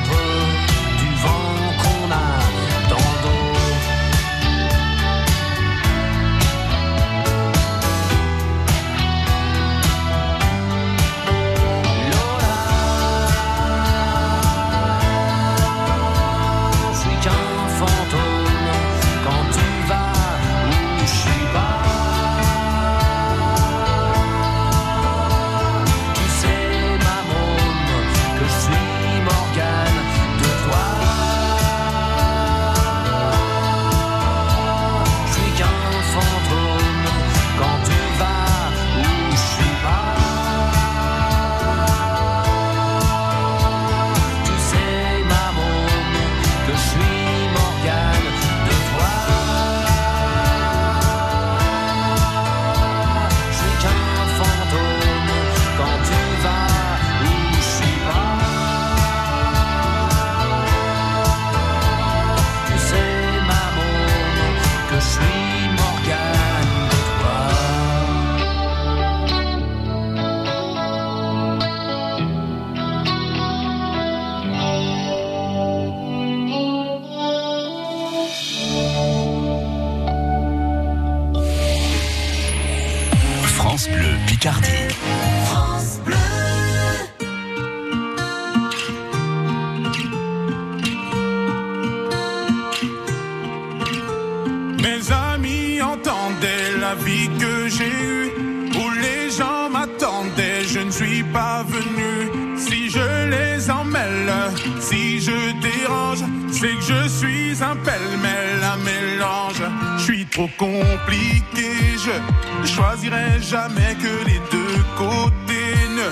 [110.34, 115.76] trop compliqué, je choisirai jamais que les deux côtés.
[115.96, 116.10] Ne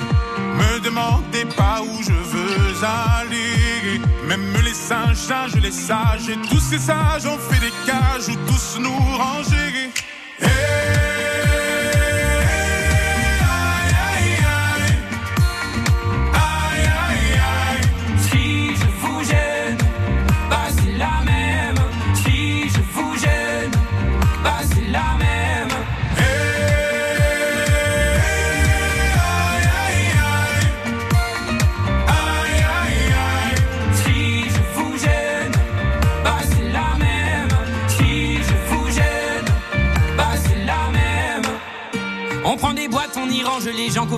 [0.57, 3.99] me demandez pas où je veux aller.
[4.27, 8.35] Même les singes, singes, les sages, et tous ces sages ont fait des cages où
[8.47, 9.80] tous nous ranger.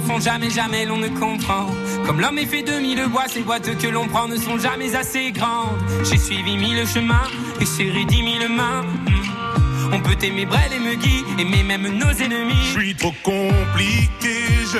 [0.04, 1.68] Fond jamais, jamais l'on ne comprend.
[2.06, 4.96] Comme l'homme est fait de mille bois, ces boîtes que l'on prend ne sont jamais
[4.96, 5.78] assez grandes.
[6.04, 7.28] J'ai suivi mille chemins
[7.60, 8.84] et serré dix mille mains.
[8.84, 9.94] Hmm.
[9.94, 12.64] On peut aimer Brel et Megui, aimer même nos ennemis.
[12.74, 14.36] Je suis trop compliqué,
[14.72, 14.80] je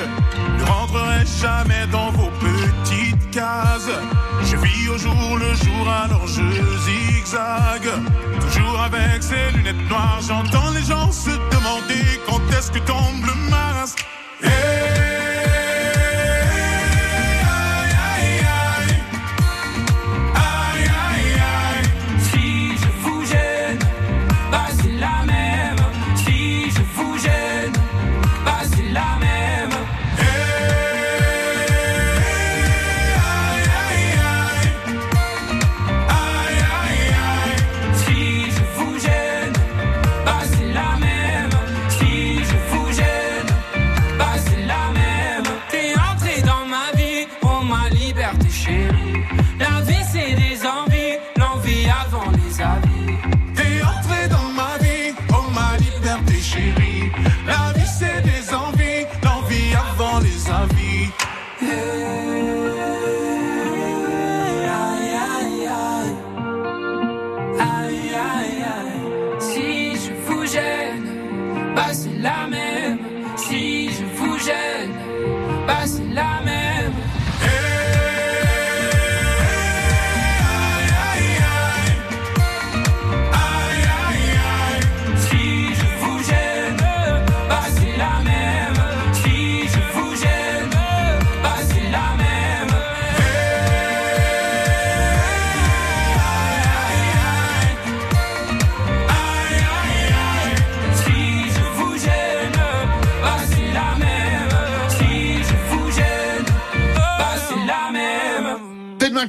[0.58, 3.90] ne rentrerai jamais dans vos petites cases.
[4.42, 6.42] Je vis au jour le jour, alors je
[6.86, 7.90] zigzague.
[8.40, 13.50] Toujours avec ces lunettes noires, j'entends les gens se demander quand est-ce que tombe le
[13.50, 14.04] masque.
[14.42, 14.93] Hey,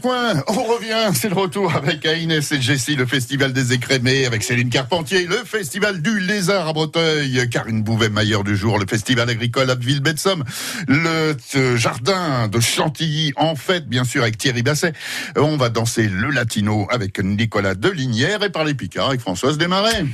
[0.03, 4.69] On revient, c'est le retour avec Inès et Jessie, le festival des écrémés, avec Céline
[4.69, 9.75] Carpentier, le festival du lézard à Breteuil, Karine Bouvet-Maillard du jour, le festival agricole à
[9.75, 10.43] Ville-Betsomme,
[10.87, 14.93] le euh, jardin de Chantilly en fête, bien sûr, avec Thierry Basset.
[15.37, 20.05] On va danser le latino avec Nicolas Delinière et parler Picard avec Françoise Desmarais.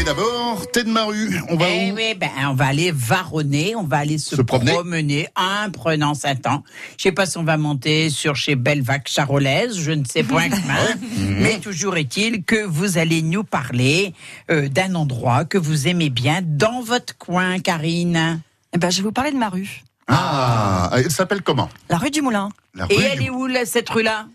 [0.00, 1.96] Mais d'abord, Tête de Maru, on va Eh où?
[1.96, 4.72] oui, ben, on va aller varonner, on va aller se, Se promener?
[4.72, 6.64] promener en prenant sa temps.
[6.96, 10.48] Je sais pas si on va monter sur chez Bellevac Charolaise, je ne sais point
[10.48, 11.04] comment.
[11.18, 14.14] Mais toujours est-il que vous allez nous parler
[14.50, 18.40] euh, d'un endroit que vous aimez bien dans votre coin, Karine.
[18.72, 19.82] Eh ben, je vais vous parler de ma rue.
[20.08, 21.68] Ah, elle s'appelle comment?
[21.90, 24.28] La rue du Moulin, La Et elle du- est où, là, cette rue-là?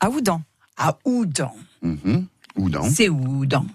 [0.00, 0.40] À Oudan.
[0.78, 1.54] À Oudan.
[1.82, 2.24] Mhm.
[2.56, 3.66] Ou non C'est Oudan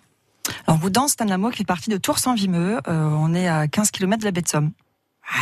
[0.67, 2.79] Alors, Oudan, c'est un hameau qui fait partie de Tours-en-Vimeux.
[2.87, 4.71] Euh, on est à 15 km de la baie de Somme.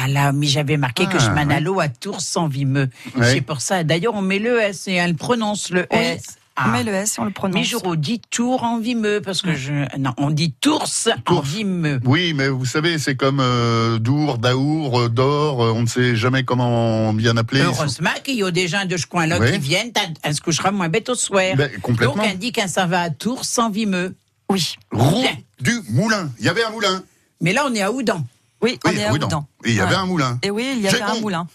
[0.01, 1.55] Ah là, mais j'avais marqué que Ah, je m'en ouais.
[1.55, 2.89] allais à Tours-sans-Vimeux.
[3.15, 3.33] Ouais.
[3.33, 3.83] C'est pour ça.
[3.83, 5.97] D'ailleurs, on met le S et elle prononce le Oui.
[5.99, 6.23] S.
[6.57, 6.67] Ah.
[6.67, 7.53] On met le S et on le prononce.
[7.55, 11.41] Mais je dis Tours en Vimeux parce que je non, on dit Tours en Tours.
[11.43, 11.99] Vimeux.
[12.05, 16.43] Oui, mais vous savez, c'est comme euh, Dour, Daour, euh, Dor, on ne sait jamais
[16.43, 17.61] comment bien appeler.
[17.61, 19.51] Heureusement qu'il y a des gens de ce coin-là Oui.
[19.51, 19.91] qui viennent,
[20.23, 21.55] elle se couchera moins bête au soir.
[21.57, 22.15] Ben, complètement.
[22.15, 24.15] Donc on dit qu'un ça va à Tours sans Vimeux.
[24.49, 24.75] Oui.
[24.91, 25.23] Roux
[25.59, 26.29] du moulin.
[26.39, 27.03] Il y avait un moulin.
[27.41, 28.23] Mais là on est à Oudan.
[28.61, 29.13] Oui, on Oui, est à.
[29.13, 29.47] Oudan.
[29.63, 30.01] Et il y avait Ouais.
[30.01, 30.39] un moulin.
[30.43, 31.47] Et oui, il y avait un moulin.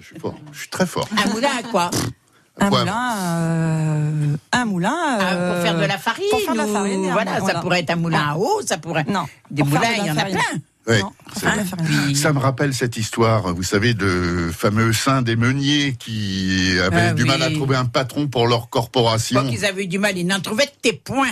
[0.00, 0.34] Je suis fort.
[0.52, 1.08] Je suis très fort.
[1.24, 1.90] Un moulin à quoi?
[2.60, 2.78] Un Ouais.
[2.80, 4.96] moulin, euh, un moulin.
[4.96, 6.24] Ah, euh, Pour faire de la farine.
[6.30, 8.60] pour faire de la farine un Voilà, moulin, ça pourrait être un moulin à eau,
[8.66, 9.04] ça pourrait.
[9.08, 9.26] Non.
[9.50, 10.40] Des pour moulins, de la il y en a plein.
[10.88, 11.02] Ouais.
[11.02, 11.12] Non,
[12.14, 17.12] Ça me rappelle cette histoire, vous savez, de fameux saints des meuniers qui avaient Ah
[17.12, 19.42] du mal à trouver un patron pour leur corporation.
[19.42, 21.30] Bon, qu'ils avaient eu du mal, ils n'en trouvaient que tes points.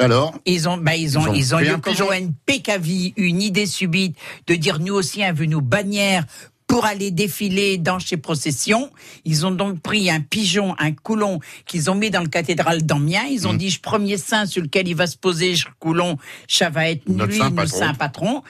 [0.00, 2.08] Alors Ils ont, bah, ils ont, Ils ont ils ont, pris eu un comme pigeon.
[2.08, 6.24] ONP Cavi une idée subite de dire nous aussi on veut nos bannières
[6.70, 8.92] pour aller défiler dans chez processions.
[9.24, 13.24] Ils ont donc pris un pigeon, un coulon qu'ils ont mis dans le cathédrale d'Amiens.
[13.28, 13.46] Ils Mmh.
[13.46, 17.08] ont dit, premier saint sur lequel il va se poser, ce coulon, ça va être
[17.08, 17.78] Notre lui, saint notre patron.
[17.78, 18.42] saint patron.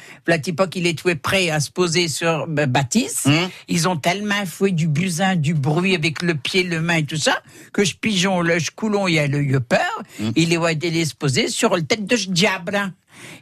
[0.76, 3.24] Il est tout prêt à se poser sur bah, Baptiste.
[3.24, 3.48] Mmh.
[3.68, 7.16] Ils ont tellement foué du busin, du bruit avec le pied, le main et tout
[7.16, 10.02] ça, que ce pigeon, le coulon, il a le eu peur.
[10.18, 10.30] Mmh.
[10.36, 12.92] Il est allé se poser sur le tête de ce diable.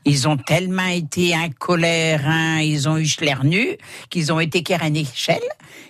[0.04, 3.76] Ils ont tellement été en colère, hein, ils ont eu l'air nu,
[4.10, 5.38] qu'ils ont été qu'à une échelle.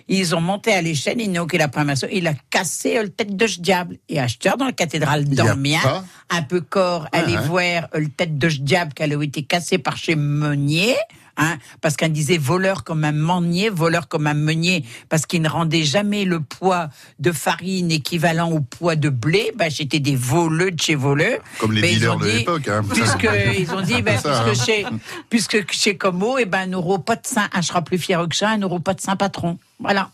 [0.07, 3.35] Ils ont monté à l'échelle, ils n'ont que la première il a cassé le tête
[3.35, 3.97] de ce diable.
[4.09, 7.47] Et acheteur dans la cathédrale pas un peu corps, aller ouais.
[7.47, 10.95] voir euh, le tête de ce diable qu'elle a été cassée par chez Meunier.
[11.41, 15.47] Hein, parce qu'on disait voleur comme un meunier, voleur comme un meunier, parce qu'il ne
[15.47, 19.53] rendait jamais le poids de farine équivalent au poids de blé.
[19.55, 21.39] Ben, j'étais des voleux de chez voleux.
[21.59, 22.67] Comme les ils dealers de l'époque.
[22.67, 22.81] Hein.
[22.93, 24.65] Puisque ils ont dit, ça, puisque, hein.
[24.65, 24.85] chez,
[25.29, 28.57] puisque chez Como, eh ben, n'auront pas de saint, je serai plus fier que ça,
[28.57, 29.57] n'auront pas de saint patron.
[29.79, 30.11] Voilà.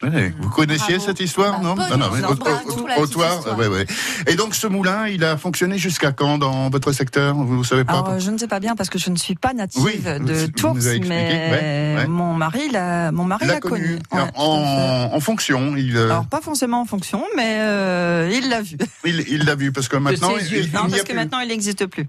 [0.00, 1.06] Ouais, Vous connaissiez Bravo.
[1.10, 3.58] cette histoire, Bah, non pas Non, non, mais au- au- histoire.
[3.58, 3.84] ouais, ouais.
[4.28, 7.34] Et donc ce moulin, il a fonctionné jusqu'à quand dans votre secteur?
[7.34, 9.34] Vous savez pas Alors, euh, je ne sais pas bien parce que je ne suis
[9.34, 12.06] pas native Oui, de Tours, mais ouais, ouais.
[12.06, 15.74] mon mari l'a, mon mari Il l'a l'a connu, en, en fonction.
[15.76, 18.76] Il euh, Alors pas forcément en fonction, mais euh, il l'a vu.
[19.04, 21.14] il il l'a vu parce que maintenant il, il Non, parce que plus.
[21.16, 22.06] maintenant il n'existe plus.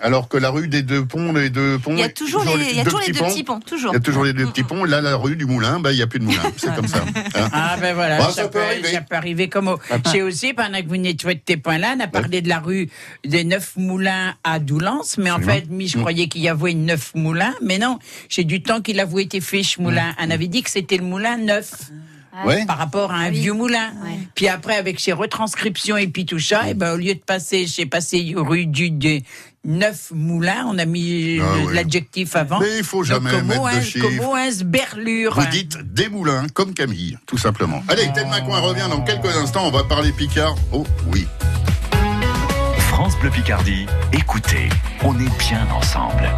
[0.00, 2.74] Alors que la rue des deux ponts, les deux ponts, Il y a toujours les,
[2.74, 3.92] il deux petits ponts, Il toujours.
[3.94, 4.84] y a toujours les deux petits ponts.
[4.84, 6.42] Là, la rue du moulin, bah, il n'y a plus de moulin.
[6.58, 7.02] C'est comme ça.
[7.34, 7.48] Hein?
[7.52, 8.88] Ah ben voilà, Bah, ça, ça peut, peut arriver.
[8.92, 9.78] ça peut arriver comme au...
[10.12, 12.88] J'ai aussi, pendant que vous nettoyez tes points là, on a parlé de la rue
[13.24, 16.86] des Neuf Moulins à Doulance, mais en fait, mi, je croyais qu'il y avait une
[16.86, 20.14] Neuf Moulins, mais non, j'ai du temps qu'il avouait été fait moulin.
[20.20, 21.72] On avait dit que c'était le moulin neuf.
[22.44, 22.66] Ouais.
[22.66, 23.40] par rapport à un Ah oui.
[23.40, 23.92] vieux moulin.
[24.04, 24.18] Ouais.
[24.34, 27.66] Puis après, avec ses retranscriptions et puis tout ça, et ben, au lieu de passer,
[27.66, 29.22] j'ai passé rue du des
[29.66, 31.74] neuf moulins, on a mis Ah oui.
[31.74, 32.60] l'adjectif avant.
[32.60, 34.06] Mais il faut jamais Donc, mettre de un- chiffres.
[34.16, 37.82] Comment un sberlure Vous dites des moulins comme Camille, tout simplement.
[37.88, 39.66] Allez, Ted Macoin revient dans quelques instants.
[39.66, 40.54] On va parler Picard.
[40.72, 41.26] Oh oui.
[42.78, 44.68] France Bleu Picardie, écoutez,
[45.04, 46.28] on est bien ensemble.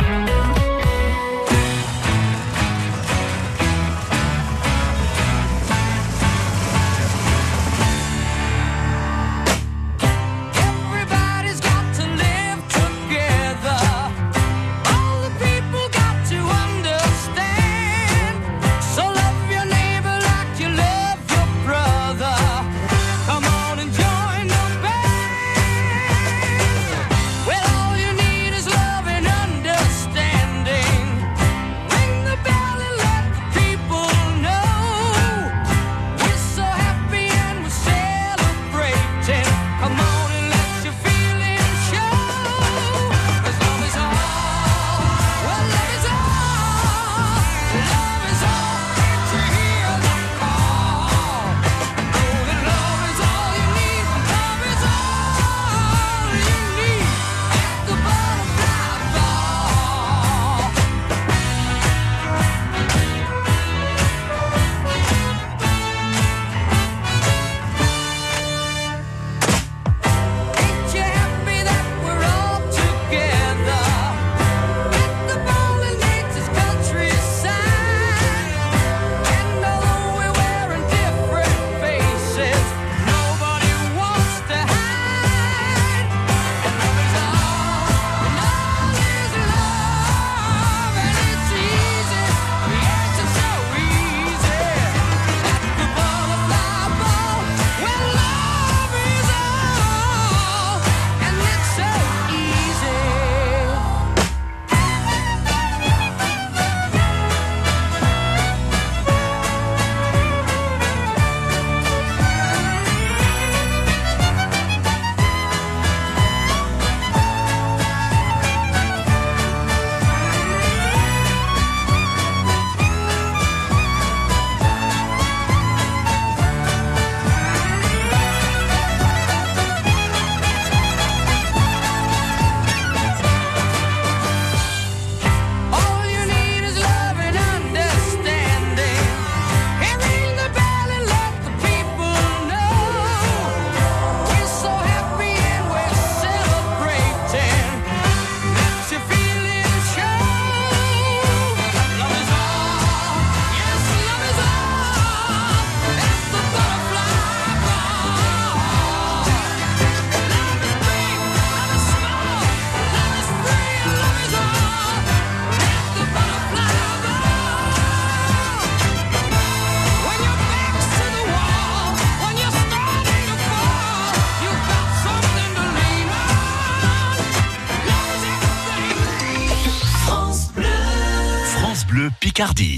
[182.39, 182.78] Picardie.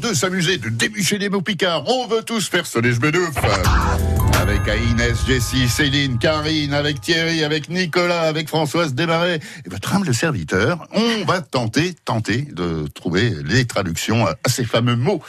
[0.00, 1.84] L'heure de jouer, de s'amuser, de débucher des mots picards.
[1.88, 3.30] On veut tous faire sonner je.
[4.40, 10.14] Avec Inès, Jessie, Céline, Karine, avec Thierry, avec Nicolas, avec Françoise Desmarais et votre humble
[10.14, 15.22] serviteur, on va tenter, tenter de trouver les traductions à ces fameux mots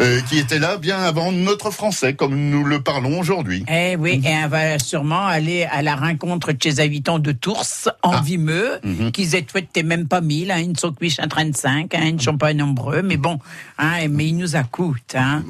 [0.00, 3.64] euh, qui étaient là bien avant notre français, comme nous le parlons aujourd'hui.
[3.68, 7.64] Eh oui, et on va sûrement aller à la rencontre de ces habitants de Tours,
[8.02, 8.80] en Vimeux,
[9.12, 12.38] qui n'étaient même pas mille, hein, ils ne sont que 35, hein, ils ne sont
[12.38, 13.38] pas nombreux, mais bon,
[13.78, 15.14] hein, mais ils nous accoutent.
[15.14, 15.44] Hein.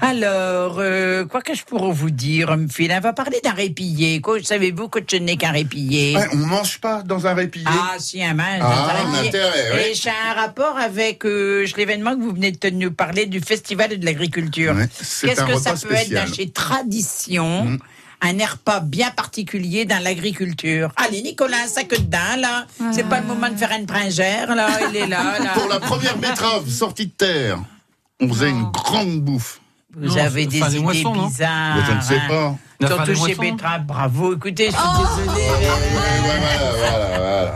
[0.00, 4.20] Alors, euh, quoi que je pourrais vous dire, Mphil, on va parler d'un répillé.
[4.20, 6.16] Quoi, savez-vous que ce n'est qu'un répillé?
[6.16, 7.66] Ouais, on mange pas dans un répillé.
[7.68, 9.28] Ah, si, un mange Ah, dans un un répillé.
[9.28, 9.90] intérêt, ouais.
[9.90, 13.77] Et j'ai un rapport avec euh, l'événement que vous venez de nous parler du Festival
[13.86, 14.74] de l'agriculture.
[14.74, 16.34] Ouais, Qu'est-ce un que ça peut être spécial.
[16.34, 17.78] chez Tradition
[18.20, 20.90] un repas bien particulier dans l'agriculture.
[20.96, 22.66] Allez, Nicolas, ça que dedans, là.
[22.92, 24.68] C'est pas le moment de faire une pringère, là.
[24.90, 25.50] Il est là, là.
[25.54, 27.58] Pour la première betterave sortie de terre,
[28.20, 29.60] on faisait une grande bouffe.
[29.96, 31.76] Vous avez des idées moissons, bizarres.
[31.76, 32.56] Mais je ne sais hein.
[32.80, 32.86] pas.
[32.86, 34.34] Surtout chez Betteraves, bravo.
[34.36, 35.42] Écoutez, je suis Oh désolée.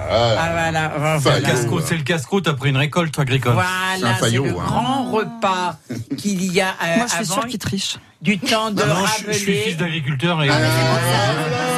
[0.08, 1.18] Voilà, voilà, voilà.
[1.24, 3.54] Ah, c'est le casse-croûte après une récolte agricole.
[3.54, 4.64] C'est un Voilà, c'est le hein.
[4.66, 5.76] grand repas
[6.16, 7.96] qu'il y a euh, Moi, je suis avant sûre qu'il triche.
[8.20, 11.71] du temps de Non, je, je suis fils d'agriculteur et Ah, euh, Et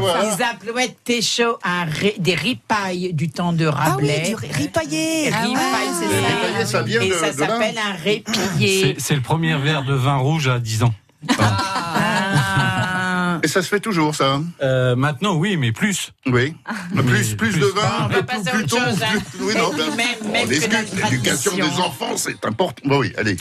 [0.00, 0.34] voilà.
[0.36, 4.28] Ils appelaient Técho un ré- des ripailles du temps de Ah oui, Rabelais.
[4.28, 5.24] du ripaillé.
[5.30, 8.96] Ripaille, c'est Le ripaillé, ça vient Et de- ça s'appelle un c'est répillé.
[8.98, 10.94] c'est le premier verre de vin rouge à 10 ans.
[11.38, 13.38] Ah.
[13.42, 16.12] Et ça se fait toujours, ça hein Euh, maintenant, oui, mais plus.
[16.26, 16.54] Oui.
[16.54, 18.84] Plus, Mais plus, plus de vin, On va plus, passer à plus autre tôt.
[18.84, 19.18] chose, hein.
[19.36, 22.82] plus- Oui, non, Même- ben, même- L'éducation des enfants, c'est important.
[22.84, 23.36] Bon, oui, allez.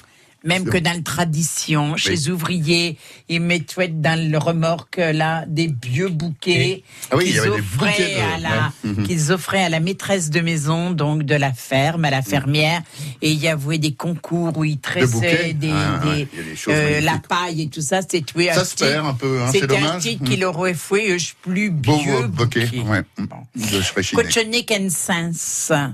[0.46, 5.74] Même que dans la tradition, chez les ouvriers, ils mettaient dans le remorque là des
[5.84, 8.94] vieux bouquets Ah oui, il y qu'ils avait des offraient de- ouais.
[9.28, 9.32] Mhm.
[9.34, 12.82] offraient à la maîtresse de maison, donc de la ferme, à la fermière,
[13.22, 16.28] et il y avait des concours où ils tressaient des, Ah, des-
[16.70, 18.02] euh, la paille et tout ça.
[18.02, 18.24] C'était
[18.54, 20.02] Ça se perd un peu, hein, c'est C'était un dommage.
[20.04, 20.30] titre Mhm.
[20.30, 22.66] qu'il aurait fait, je plus Beau vieux bouquet.
[22.66, 22.80] bouquet.
[22.80, 23.02] Ouais.
[23.18, 23.26] De.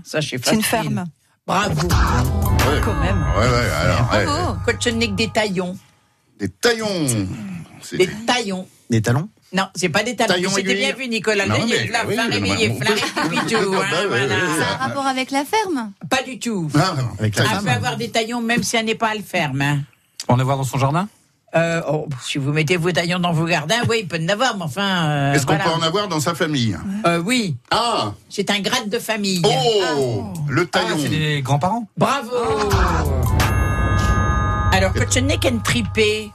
[0.04, 0.50] Ça, je sais pas.
[0.52, 1.06] C'est une ferme.
[1.48, 1.82] Bravo.
[1.82, 2.82] Ouais.
[2.84, 3.22] Quand même.
[3.38, 4.12] Ouais, ouais, alors.
[4.12, 4.26] ouais.
[4.26, 4.58] Bravo.
[4.66, 5.78] Cochonic des taillons.
[6.40, 7.08] Des taillons.
[7.82, 8.68] C'est Des taillons.
[8.90, 10.34] Des talons Non, c'est pas des talons.
[10.34, 11.46] Taillons C'était bien vu, Nicolas.
[11.46, 16.24] Non, Là, il mais est là, oui, réveillé, a un rapport avec la ferme Pas
[16.24, 16.70] du tout.
[16.76, 19.16] Ah, Avec la Elle femme peut avoir des taillons même si elle n'est pas à
[19.16, 19.62] le ferme.
[19.62, 19.80] hein.
[20.28, 21.08] On va voir dans son jardin?
[21.56, 24.58] Euh, oh, si vous mettez vos taillons dans vos gardins, oui, il peut en avoir,
[24.58, 25.06] mais enfin.
[25.08, 26.78] euh, Est-ce qu'on peut en avoir dans sa famille?
[27.08, 29.42] Euh, Oui, Ah c'est un grade de famille.
[29.46, 30.98] Oh Le Ah, taillon.
[31.02, 31.88] c'est les grands-parents?
[31.98, 32.30] Bravo
[34.74, 36.32] Alors, Cochonic and Tripé.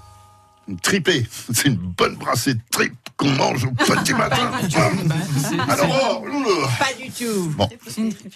[0.68, 1.26] Une tripée.
[1.52, 4.50] C'est une bonne brassée de tripes qu'on mange au petit matin.
[5.68, 7.52] Alors, oh, Pas du tout.
[7.56, 7.68] Bon.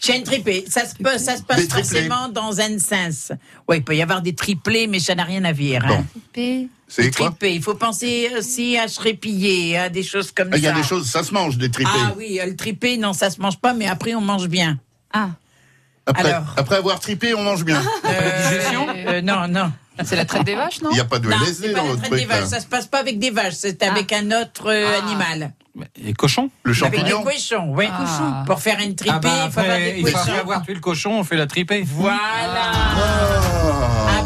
[0.00, 3.32] Chaîne tripée, ça se, peut, ça se passe forcément dans un sens.
[3.68, 5.86] Oui, il peut y avoir des triplés, mais ça n'a rien à voir.
[5.86, 6.04] Bon.
[6.36, 6.66] hein.
[6.86, 7.10] C'est
[7.42, 10.72] il faut penser aussi à se répiller, à des choses comme Ah, Il y ça.
[10.72, 11.90] a des choses, ça se mange, des tripés.
[11.92, 14.78] Ah oui, euh, le tripé, non, ça se mange pas, mais après on mange bien.
[15.12, 15.30] Ah.
[16.06, 16.54] Après, alors.
[16.56, 17.82] après avoir tripé, on mange bien.
[18.04, 18.60] Euh,
[19.06, 19.72] euh, non, non.
[20.02, 21.84] C'est la traite des vaches, non Il n'y a pas de Non, LSD pas dans
[21.84, 22.20] la votre traite truc.
[22.22, 25.04] des vaches, ça se passe pas avec des vaches, c'est avec un autre euh, Ah.
[25.06, 25.52] animal.
[25.96, 27.86] Les cochons Le Avec des champignon cochons, oui.
[27.90, 28.44] Ah.
[28.46, 30.38] Pour faire une tripée, Ah bah il faut avoir des il faut cochons.
[30.38, 31.82] avoir tué le cochon, on fait la tripée.
[31.86, 32.18] Voilà.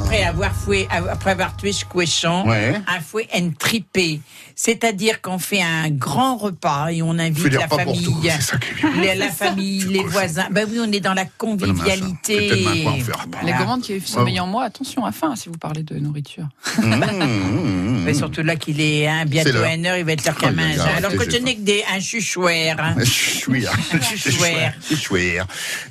[0.09, 2.81] Après avoir fouet, après avoir tué ce cochon, Ouais.
[2.87, 4.21] un fouet une tripée.
[4.55, 9.81] C'est-à-dire qu'on fait un grand repas et on invite la famille, tout, les- la famille,
[9.81, 10.09] Du les cochon.
[10.11, 10.47] voisins.
[10.51, 12.49] Ben oui, on est dans la convivialité.
[12.49, 13.39] fera pas.
[13.43, 13.57] Les Voilà.
[13.59, 16.49] gourmandes qui sommeillent en moi, attention à faim si vous parlez de nourriture.
[16.79, 18.03] Mmh, mmh, mmh.
[18.05, 20.41] Mais surtout là qu'il est hein, bientôt à une heure, il va être l'heure Oh,
[20.41, 22.77] qu'à Alors que je n'ai que des, un chuchouère.
[22.81, 22.97] hein.
[23.05, 23.71] Chouïa.
[23.91, 24.33] C'est Chouère.
[24.33, 24.75] chouère.
[24.81, 25.47] C'est chouère.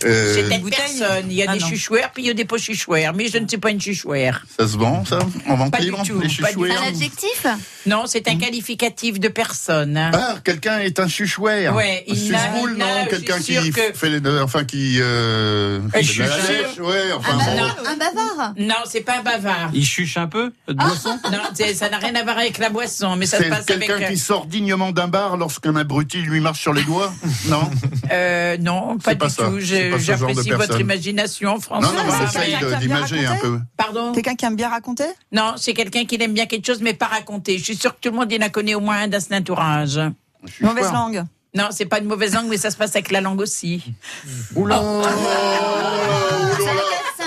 [0.06, 1.26] Euh, C'est une personne.
[1.30, 3.14] Il y a Ah des chuchouères, puis il y a des pas chuchouères.
[3.14, 4.07] Mais je ne suis pas une chuchouère.
[4.58, 6.46] Ça se vend, ça En vente Pas du libre tout, Les pas du tout.
[6.46, 7.46] chouchouères Un adjectif
[7.86, 9.98] Non, c'est un qualificatif de personne.
[9.98, 10.12] hein.
[10.14, 11.76] Ah, quelqu'un est un chuchouère.
[11.76, 14.40] Ouais, un il n'a- susboule, il n'a- non je Quelqu'un suis qui que- fait les,
[14.42, 16.50] enfin qui euh, Un fait de la chucheur.
[16.50, 17.90] lèche, ouais, un, enfin ba- bon.
[17.90, 19.70] un bavard Non, c'est pas un bavard.
[19.74, 22.70] Il chuche un peu de boisson Non, c'est- ça n'a rien à voir avec la
[22.70, 23.88] boisson, mais ça se C'est passe avec.
[23.88, 27.14] quelqu'un qui sort dignement d'un bar lorsqu'un abruti lui marche sur les doigts
[27.48, 27.70] Non?
[28.12, 29.44] Euh, non, pas C'est pas du ça.
[29.46, 29.60] tout.
[29.60, 30.80] C'est Je- pas ce genre de J'apprécie votre personne.
[30.82, 31.92] imagination, François.
[31.94, 32.26] Non, non, mais
[32.60, 33.60] de- a bien d'imager un peu.
[33.76, 36.94] Pardon Quelqu'un qui aime bien raconter Non, c'est quelqu'un qui aime bien quelque chose, mais
[36.94, 37.58] pas raconter.
[37.58, 39.34] Je suis sûre que tout le monde il en connaît au moins un dans son
[39.34, 40.00] entourage.
[40.62, 41.24] Mauvaise langue.
[41.56, 43.84] Non, c'est pas une mauvaise langue, mais ça se passe avec la langue aussi.
[44.56, 45.02] Oula, Oh.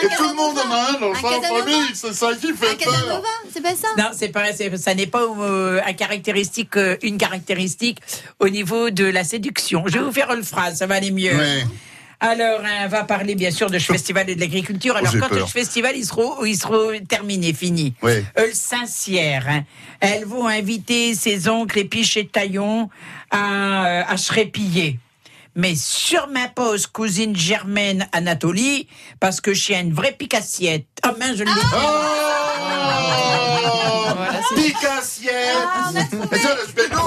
[0.03, 2.85] Et tout le monde en a un dans sa famille, c'est ça qui Un fait
[2.85, 3.23] peur.
[3.53, 4.45] C'est pas ça Non, c'est pas,
[4.79, 7.99] ça n'est pas euh, un caractéristique, euh, une caractéristique
[8.39, 9.85] au niveau de la séduction.
[9.87, 11.37] Je vais vous faire une phrase, ça va aller mieux.
[11.37, 11.65] Ouais.
[12.21, 14.95] Alors, on va parler bien sûr de ce festival et de l'agriculture.
[14.97, 15.49] Alors, Oh, j'ai quand peur.
[15.49, 16.77] ce festival, il sera, il sera
[17.09, 17.95] terminé, fini.
[18.03, 18.23] Ouais.
[18.39, 19.65] Euh, le Saint-Cyr, hein.
[20.01, 22.91] elles vont inviter ses oncles et puis chez Taillon
[23.31, 24.99] à, euh, à se répiller.
[25.57, 28.87] Mais sur ma pause, cousine Germaine Anatolie,
[29.19, 30.87] parce que je suis une vraie picassiette.
[31.03, 31.51] Ah mince, je l'ai.
[31.51, 31.77] Oh
[34.17, 37.00] Voilà, Picassiette le spédoute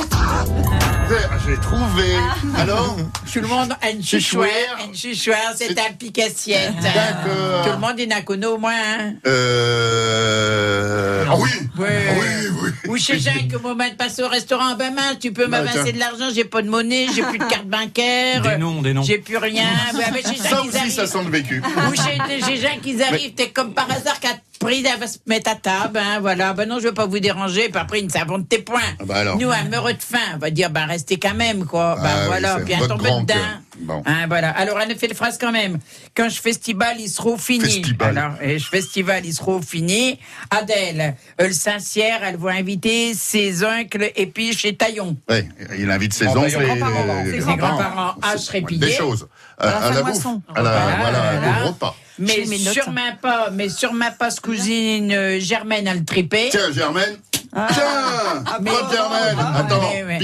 [1.45, 2.15] J'ai trouvé
[2.57, 2.95] Alors
[3.33, 3.97] Tout le monde a une.
[3.97, 6.73] Une c'est un picassiette.
[6.81, 7.65] D'accord.
[7.65, 8.71] Tout le monde a connu au moins.
[8.73, 9.13] hein.
[9.25, 11.25] Euh...
[11.27, 12.05] Ah oui Ouais.
[12.09, 12.27] Ah Oui,
[12.61, 15.61] oui Ou chez Jacques, au moment de passer au restaurant, ben mince, tu peux Bah,
[15.63, 15.93] m'avancer tiens.
[15.93, 18.41] de l'argent, j'ai pas de monnaie, j'ai plus de carte bancaire.
[18.43, 19.01] Des noms, des noms.
[19.03, 19.65] J'ai plus rien.
[19.93, 21.11] Ben, chez Ça Jacques, ils aussi, ça arrivent.
[21.13, 21.63] sent le vécu.
[21.89, 24.29] Ou chez, chez Jacques, ils arrivent, t'es comme par hasard qu'à
[24.63, 26.53] pris, elle va se mettre à table, hein, voilà.
[26.53, 28.79] Ben non, je veux pas vous déranger, puis après, ils ne savent de tes points.
[28.99, 29.37] Ah bah alors.
[29.37, 31.95] Nous, un meureux de faim, on va dire, ben restez quand même, quoi.
[31.95, 33.25] Ben Ah oui, voilà, puis un dedans.
[33.25, 33.37] cœur.
[33.79, 34.03] Bon.
[34.05, 34.51] Hein, voilà.
[34.51, 35.79] Alors, elle a fait le phrase quand même.
[36.15, 37.65] Quand je festival, il sera fini.
[37.65, 38.17] Festival.
[38.17, 40.19] Alors, et je festival, il sera fini.
[40.51, 45.17] Adèle, euh, le Saint-Cyr, elle va inviter ses oncles et puis chez Taillon.
[45.27, 45.47] Ouais,
[45.77, 48.87] il invite ses oncles et grands-parents, les ses grands-parents se répiller.
[48.87, 49.27] Des choses.
[49.57, 50.13] À, À la à fin la de bouffe.
[50.13, 50.41] moisson.
[50.55, 51.63] À la, Voilà, voilà, voilà.
[51.63, 51.95] au repas.
[52.19, 52.45] Mais
[52.91, 56.49] ma pas, mais sur ma passe cousine euh, Germaine a le tripé.
[56.51, 57.17] Tiens, Germaine.
[57.55, 57.67] Ah.
[57.71, 60.19] Tiens Pas de Germaine Ah, Attends, mais-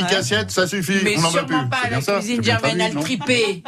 [0.51, 0.99] ça suffit.
[1.03, 1.31] Mais on plus.
[1.31, 3.63] sûrement pas la ça, bien Germaine famille, le tripé.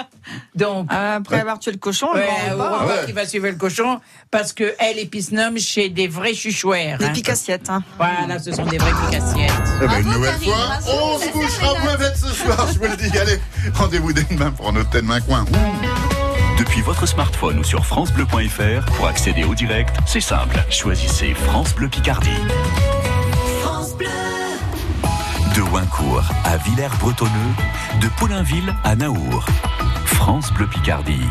[0.55, 3.05] Donc, Après avoir tué le cochon, le ouais, grand au repas, Ouais.
[3.05, 3.99] qui va suivre le cochon,
[4.31, 6.97] parce que elle et Pisnum chez des vrais chuchouères.
[6.97, 7.09] des hein.
[7.13, 7.69] picassiettes.
[7.69, 7.83] Hein.
[7.97, 9.51] Voilà, ce sont des vraies picassiettes.
[9.83, 12.97] Eh ben, une nouvelle fois, on se couchera moins bête ce soir, je vous le
[12.97, 13.15] dis.
[13.17, 13.39] Allez,
[13.75, 15.45] rendez-vous dès demain pour notre thème main coin.
[16.61, 20.63] Depuis votre smartphone ou sur francebleu.fr, pour accéder au direct, c'est simple.
[20.69, 22.29] Choisissez France Bleu Picardie.
[25.55, 27.55] De Wincourt à Villers-Bretonneux,
[27.99, 29.43] de Paulainville à Naour.
[30.05, 31.25] France Bleu Picardie.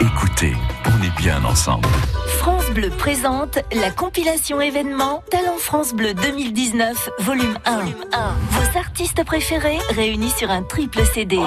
[0.00, 0.56] Écoutez,
[0.86, 1.88] on est bien ensemble.
[2.38, 7.82] France Bleu présente la compilation événement Talent France Bleu 2019, volume 1.
[8.50, 11.38] Vos artistes préférés réunis sur un triple CD.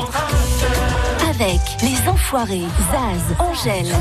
[1.38, 3.92] Avec Les Enfoirés, Zaz, Angèle,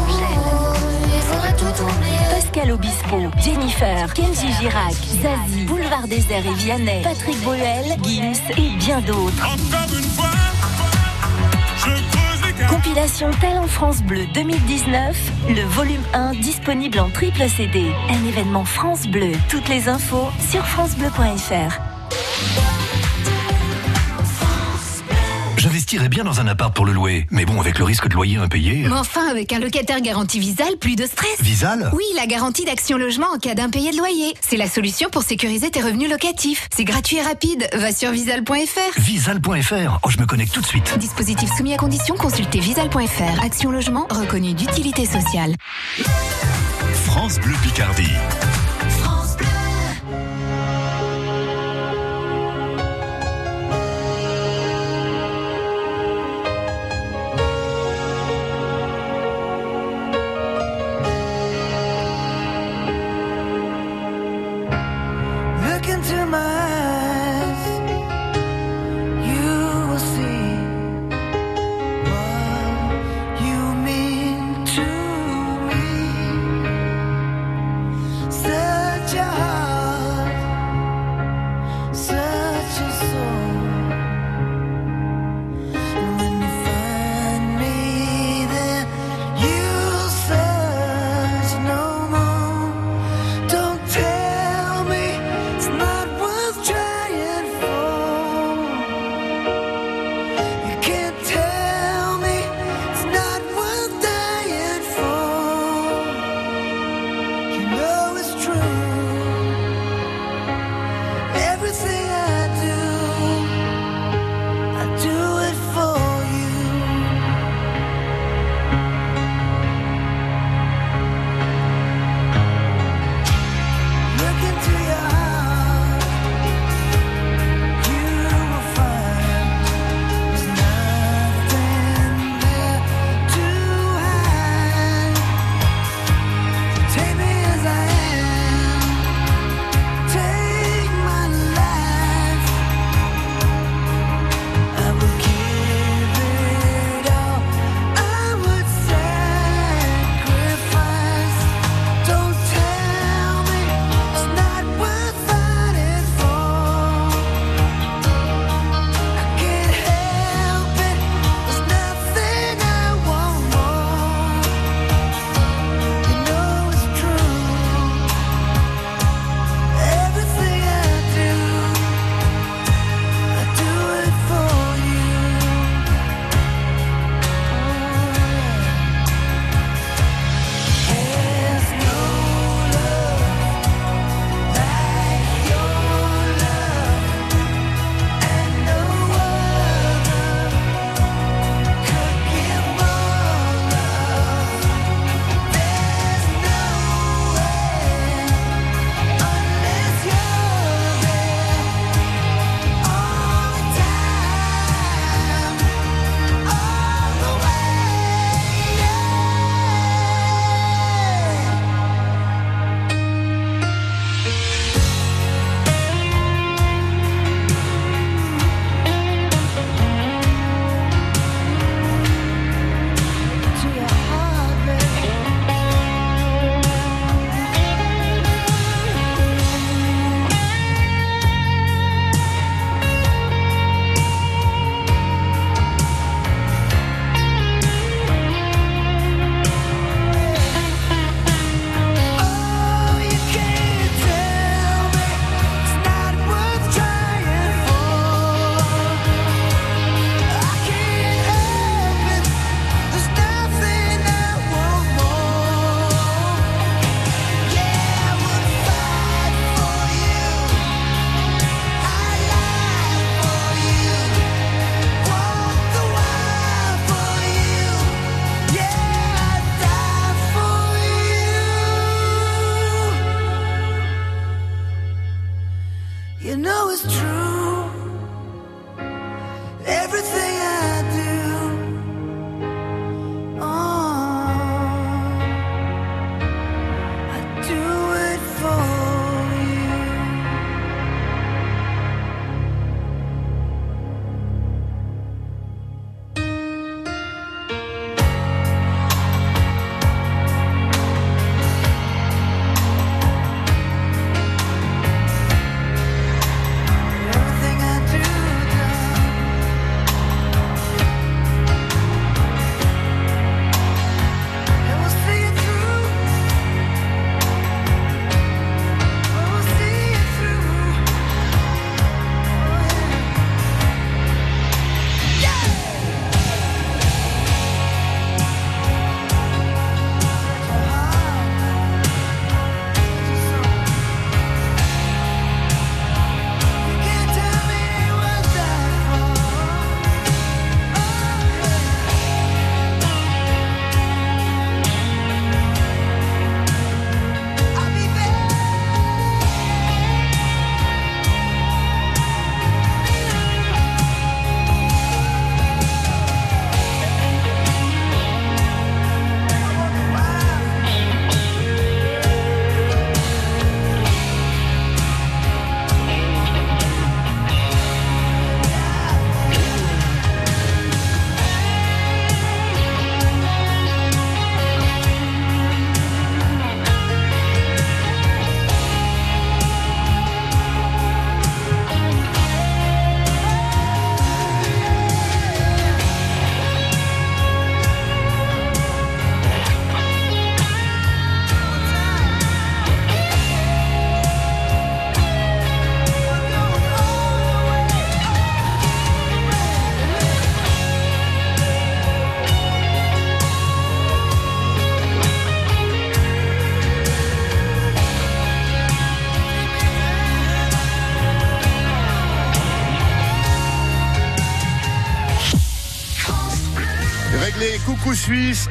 [2.30, 9.01] Pascal Obispo, Jennifer, Kenji Girac, Zazie, Boulevard Désert et Vianney, Patrick Bruel, Gims et bien
[9.01, 9.49] d'autres.
[12.68, 15.16] Compilation Talent France Bleu 2019,
[15.49, 17.91] le volume 1 disponible en triple CD.
[18.11, 19.32] Un événement France Bleu.
[19.49, 21.80] Toutes les infos sur francebleu.fr.
[25.65, 28.37] J'investirais bien dans un appart pour le louer, mais bon, avec le risque de loyer
[28.37, 28.87] impayé.
[28.87, 31.41] Mais enfin, avec un locataire garanti Visal, plus de stress.
[31.41, 34.35] Visal Oui, la garantie d'action logement en cas d'impayé de loyer.
[34.43, 36.69] C'est la solution pour sécuriser tes revenus locatifs.
[36.71, 37.67] C'est gratuit et rapide.
[37.73, 39.01] Va sur visal.fr.
[39.01, 40.01] Visal.fr.
[40.03, 40.99] Oh, je me connecte tout de suite.
[40.99, 43.43] Dispositif soumis à condition, consultez visal.fr.
[43.43, 45.55] Action logement reconnu d'utilité sociale.
[47.07, 48.12] France Bleu Picardie.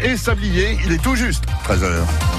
[0.02, 2.33] Et sablier, il est tout juste 13h.